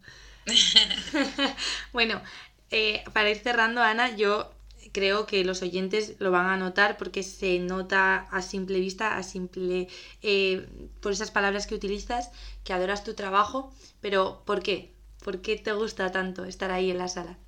bueno, 1.91 2.21
eh, 2.69 3.03
para 3.13 3.31
ir 3.31 3.37
cerrando, 3.37 3.81
Ana, 3.81 4.15
yo 4.15 4.53
creo 4.91 5.25
que 5.25 5.43
los 5.43 5.63
oyentes 5.63 6.17
lo 6.19 6.29
van 6.29 6.45
a 6.45 6.55
notar 6.55 6.97
porque 6.97 7.23
se 7.23 7.57
nota 7.57 8.27
a 8.29 8.43
simple 8.43 8.79
vista, 8.79 9.17
a 9.17 9.23
simple 9.23 9.87
eh, 10.21 10.69
por 11.01 11.13
esas 11.13 11.31
palabras 11.31 11.65
que 11.65 11.73
utilizas, 11.73 12.29
que 12.63 12.73
adoras 12.73 13.03
tu 13.03 13.15
trabajo, 13.15 13.73
pero 14.01 14.43
¿por 14.45 14.61
qué? 14.61 14.93
¿Por 15.23 15.41
qué 15.41 15.55
te 15.57 15.71
gusta 15.71 16.11
tanto 16.11 16.45
estar 16.45 16.69
ahí 16.69 16.91
en 16.91 16.99
la 16.99 17.07
sala? 17.07 17.39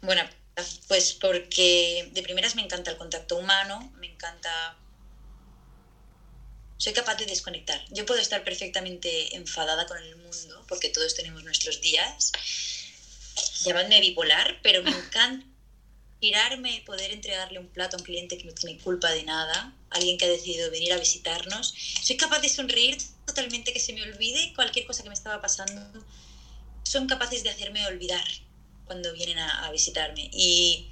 Bueno, 0.00 0.22
pues 0.88 1.14
porque 1.14 2.08
de 2.12 2.22
primeras 2.22 2.54
me 2.54 2.62
encanta 2.62 2.90
el 2.90 2.96
contacto 2.96 3.36
humano, 3.36 3.92
me 3.98 4.06
encanta... 4.06 4.76
Soy 6.76 6.92
capaz 6.92 7.14
de 7.14 7.26
desconectar. 7.26 7.80
Yo 7.90 8.04
puedo 8.04 8.20
estar 8.20 8.42
perfectamente 8.42 9.36
enfadada 9.36 9.86
con 9.86 9.98
el 9.98 10.16
mundo, 10.16 10.64
porque 10.68 10.88
todos 10.88 11.14
tenemos 11.14 11.44
nuestros 11.44 11.80
días. 11.80 12.32
Llamadme 13.64 14.00
bipolar, 14.00 14.58
pero 14.62 14.82
me 14.82 14.90
encanta 15.06 15.46
girarme, 16.20 16.82
poder 16.86 17.10
entregarle 17.10 17.58
un 17.58 17.66
plato 17.68 17.96
a 17.96 17.98
un 17.98 18.04
cliente 18.04 18.38
que 18.38 18.44
no 18.44 18.52
tiene 18.52 18.78
culpa 18.78 19.10
de 19.10 19.24
nada, 19.24 19.74
alguien 19.90 20.18
que 20.18 20.24
ha 20.24 20.28
decidido 20.28 20.70
venir 20.70 20.92
a 20.92 20.98
visitarnos. 20.98 21.74
Soy 22.00 22.16
capaz 22.16 22.38
de 22.40 22.48
sonreír 22.48 22.96
totalmente, 23.26 23.72
que 23.72 23.80
se 23.80 23.92
me 23.92 24.02
olvide 24.02 24.52
cualquier 24.54 24.86
cosa 24.86 25.02
que 25.02 25.08
me 25.08 25.14
estaba 25.14 25.40
pasando. 25.40 26.04
Son 26.84 27.08
capaces 27.08 27.42
de 27.42 27.50
hacerme 27.50 27.84
olvidar 27.86 28.24
cuando 28.92 29.14
vienen 29.14 29.38
a, 29.38 29.70
visitarme. 29.70 30.28
Y, 30.32 30.86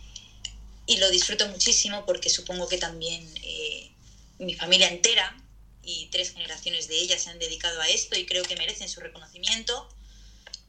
y, 0.86 0.96
lo 0.96 1.10
disfruto 1.10 1.46
muchísimo 1.48 2.06
porque 2.06 2.30
supongo 2.30 2.66
que 2.66 2.78
también 2.78 3.22
eh, 3.42 3.90
mi 4.38 4.54
familia 4.54 4.88
entera 4.88 5.36
y 5.82 6.06
tres 6.06 6.32
generaciones 6.32 6.88
de 6.88 6.96
ellas 6.96 7.22
se 7.22 7.28
han 7.28 7.38
dedicado 7.38 7.78
a 7.78 7.88
esto 7.88 8.18
y 8.18 8.24
creo 8.24 8.42
que 8.42 8.56
merecen 8.56 8.88
su 8.88 9.00
reconocimiento. 9.00 9.86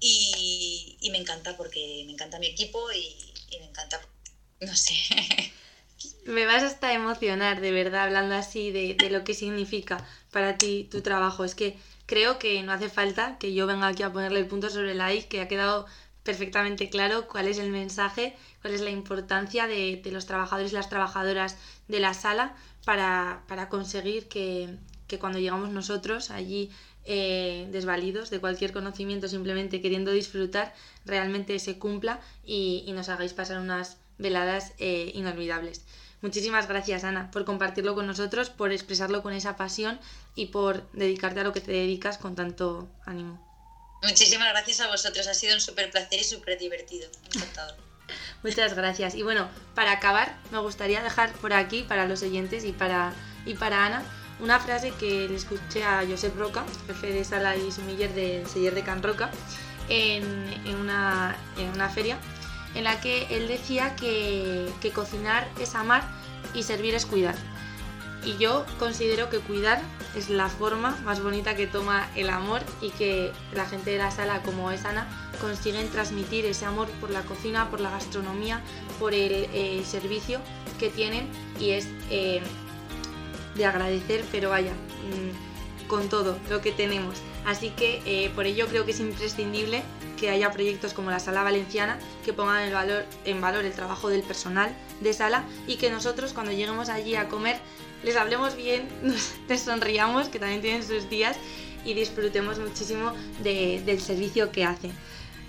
Y, 0.01 0.97
y 0.99 1.09
me 1.11 1.19
encanta 1.19 1.55
porque 1.55 2.03
me 2.05 2.11
encanta 2.11 2.37
mi 2.37 2.47
equipo 2.47 2.91
y, 2.91 3.15
y 3.49 3.59
me 3.59 3.65
encanta, 3.65 4.01
no 4.59 4.75
sé. 4.75 4.93
Me 6.25 6.47
vas 6.47 6.63
hasta 6.63 6.87
a 6.87 6.93
emocionar, 6.93 7.61
de 7.61 7.71
verdad, 7.71 8.03
hablando 8.05 8.33
así 8.33 8.71
de, 8.71 8.95
de, 8.95 9.09
lo 9.11 9.23
que 9.23 9.35
significa 9.35 10.07
para 10.31 10.57
ti 10.57 10.87
tu 10.89 11.01
trabajo. 11.01 11.45
Es 11.45 11.53
que 11.53 11.77
creo 12.07 12.39
que 12.39 12.61
no 12.63 12.71
hace 12.71 12.89
falta 12.89 13.37
que 13.39 13.53
yo 13.53 13.67
venga 13.67 13.87
aquí 13.87 14.01
a 14.01 14.11
ponerle 14.11 14.39
el 14.39 14.47
punto 14.47 14.69
sobre 14.71 14.95
la 14.95 15.13
I, 15.13 15.23
que 15.23 15.41
ha 15.41 15.47
quedado 15.47 15.85
perfectamente 16.23 16.89
claro 16.89 17.27
cuál 17.27 17.47
es 17.47 17.57
el 17.57 17.71
mensaje, 17.71 18.35
cuál 18.61 18.73
es 18.73 18.81
la 18.81 18.89
importancia 18.89 19.67
de, 19.67 20.01
los 20.11 20.25
trabajadores 20.25 20.71
y 20.71 20.75
las 20.75 20.89
trabajadoras 20.89 21.57
de 21.87 21.99
la 21.99 22.13
sala 22.13 22.55
para, 22.85 23.67
conseguir 23.69 24.27
que, 24.27 24.77
cuando 25.19 25.39
llegamos 25.39 25.69
nosotros 25.69 26.31
allí 26.31 26.71
eh, 27.03 27.67
desvalidos 27.71 28.29
de 28.29 28.39
cualquier 28.39 28.71
conocimiento, 28.71 29.27
simplemente 29.27 29.81
queriendo 29.81 30.11
disfrutar, 30.11 30.73
realmente 31.05 31.57
se 31.59 31.79
cumpla 31.79 32.21
y, 32.45 32.89
nos 32.93 33.09
hagáis 33.09 33.33
pasar 33.33 33.59
unas 33.59 33.97
veladas 34.17 34.73
eh, 34.77 35.11
inolvidables. 35.15 35.85
Muchísimas 36.21 36.67
gracias, 36.67 37.03
Ana, 37.03 37.31
por 37.31 37.45
compartirlo 37.45 37.95
con 37.95 38.05
nosotros, 38.05 38.51
por 38.51 38.71
expresarlo 38.71 39.23
con 39.23 39.33
esa 39.33 39.55
pasión 39.55 39.99
y 40.35 40.47
por 40.47 40.89
dedicarte 40.91 41.39
a 41.39 41.43
lo 41.43 41.51
que 41.51 41.61
te 41.61 41.71
dedicas 41.71 42.19
con 42.19 42.35
tanto 42.35 42.87
ánimo. 43.05 43.50
Muchísimas 44.01 44.49
gracias 44.49 44.81
a 44.81 44.87
vosotros, 44.87 45.27
ha 45.27 45.33
sido 45.33 45.53
un 45.53 45.61
súper 45.61 45.91
placer 45.91 46.19
y 46.19 46.23
súper 46.23 46.57
divertido. 46.57 47.09
Encantado. 47.33 47.75
Muchas 48.43 48.73
gracias. 48.73 49.15
Y 49.15 49.21
bueno, 49.21 49.49
para 49.75 49.91
acabar, 49.91 50.37
me 50.51 50.59
gustaría 50.59 51.01
dejar 51.03 51.31
por 51.33 51.53
aquí, 51.53 51.83
para 51.83 52.07
los 52.07 52.23
oyentes 52.23 52.63
y 52.65 52.71
para, 52.71 53.13
y 53.45 53.53
para 53.53 53.85
Ana, 53.85 54.03
una 54.39 54.59
frase 54.59 54.91
que 54.91 55.27
le 55.29 55.35
escuché 55.35 55.83
a 55.83 56.03
Josep 56.07 56.35
Roca, 56.35 56.65
jefe 56.87 57.13
de 57.13 57.23
sala 57.23 57.55
y 57.55 57.71
sumiller 57.71 58.11
del 58.13 58.47
Seller 58.47 58.73
de 58.73 58.83
Can 58.83 59.03
Roca, 59.03 59.29
en, 59.89 60.25
una, 60.79 61.37
en 61.57 61.69
una 61.69 61.89
feria, 61.89 62.17
en 62.73 62.85
la 62.85 62.99
que 63.01 63.27
él 63.29 63.47
decía 63.47 63.95
que, 63.95 64.67
que 64.81 64.91
cocinar 64.91 65.47
es 65.59 65.75
amar 65.75 66.03
y 66.53 66.63
servir 66.63 66.95
es 66.95 67.05
cuidar. 67.05 67.35
Y 68.23 68.37
yo 68.37 68.65
considero 68.77 69.29
que 69.29 69.39
cuidar 69.39 69.81
es 70.15 70.29
la 70.29 70.47
forma 70.49 70.97
más 71.03 71.23
bonita 71.23 71.55
que 71.55 71.67
toma 71.67 72.09
el 72.15 72.29
amor 72.29 72.61
y 72.81 72.89
que 72.91 73.31
la 73.53 73.65
gente 73.65 73.91
de 73.91 73.97
la 73.97 74.11
sala 74.11 74.43
como 74.43 74.71
es 74.71 74.85
Ana 74.85 75.07
consiguen 75.39 75.89
transmitir 75.89 76.45
ese 76.45 76.65
amor 76.65 76.87
por 76.99 77.09
la 77.09 77.21
cocina, 77.23 77.69
por 77.69 77.79
la 77.79 77.89
gastronomía, 77.89 78.61
por 78.99 79.13
el 79.13 79.83
servicio 79.85 80.39
que 80.79 80.89
tienen 80.89 81.27
y 81.59 81.71
es 81.71 81.87
eh, 82.09 82.41
de 83.55 83.65
agradecer, 83.65 84.23
pero 84.31 84.49
vaya, 84.49 84.73
mm, 84.73 85.87
con 85.87 86.09
todo 86.09 86.37
lo 86.49 86.61
que 86.61 86.71
tenemos. 86.71 87.21
Así 87.45 87.69
que 87.69 88.01
eh, 88.05 88.31
por 88.35 88.45
ello 88.45 88.67
creo 88.67 88.85
que 88.85 88.91
es 88.91 88.99
imprescindible 88.99 89.83
que 90.19 90.29
haya 90.29 90.51
proyectos 90.51 90.93
como 90.93 91.09
la 91.09 91.19
Sala 91.19 91.43
Valenciana 91.43 91.99
que 92.23 92.33
pongan 92.33 92.63
el 92.63 92.73
valor, 92.73 93.05
en 93.25 93.41
valor 93.41 93.65
el 93.65 93.73
trabajo 93.73 94.09
del 94.09 94.21
personal 94.21 94.75
de 95.01 95.13
sala 95.13 95.43
y 95.67 95.77
que 95.77 95.89
nosotros 95.89 96.33
cuando 96.33 96.51
lleguemos 96.51 96.89
allí 96.89 97.15
a 97.15 97.27
comer 97.27 97.59
les 98.03 98.15
hablemos 98.15 98.55
bien, 98.55 98.87
les 99.47 99.61
sonriamos, 99.61 100.29
que 100.29 100.39
también 100.39 100.61
tienen 100.61 100.83
sus 100.83 101.09
días, 101.09 101.37
y 101.85 101.93
disfrutemos 101.93 102.59
muchísimo 102.59 103.13
del 103.43 104.01
servicio 104.01 104.51
que 104.51 104.65
hacen. 104.65 104.91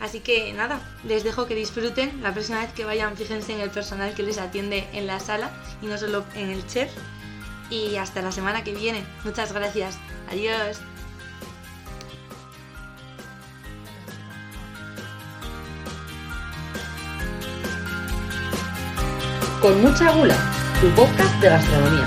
Así 0.00 0.18
que 0.18 0.52
nada, 0.52 0.80
les 1.04 1.22
dejo 1.22 1.46
que 1.46 1.54
disfruten. 1.54 2.22
La 2.22 2.32
próxima 2.32 2.60
vez 2.60 2.72
que 2.72 2.84
vayan, 2.84 3.16
fíjense 3.16 3.52
en 3.52 3.60
el 3.60 3.70
personal 3.70 4.14
que 4.14 4.24
les 4.24 4.38
atiende 4.38 4.88
en 4.92 5.06
la 5.06 5.20
sala 5.20 5.52
y 5.80 5.86
no 5.86 5.96
solo 5.96 6.24
en 6.34 6.50
el 6.50 6.66
chef. 6.66 6.90
Y 7.70 7.94
hasta 7.96 8.20
la 8.20 8.32
semana 8.32 8.64
que 8.64 8.74
viene. 8.74 9.04
Muchas 9.24 9.52
gracias. 9.52 9.96
Adiós. 10.28 10.80
Con 19.60 19.80
mucha 19.80 20.10
gula, 20.10 20.36
tu 20.80 20.88
podcast 20.96 21.40
de 21.40 21.48
gastronomía. 21.48 22.06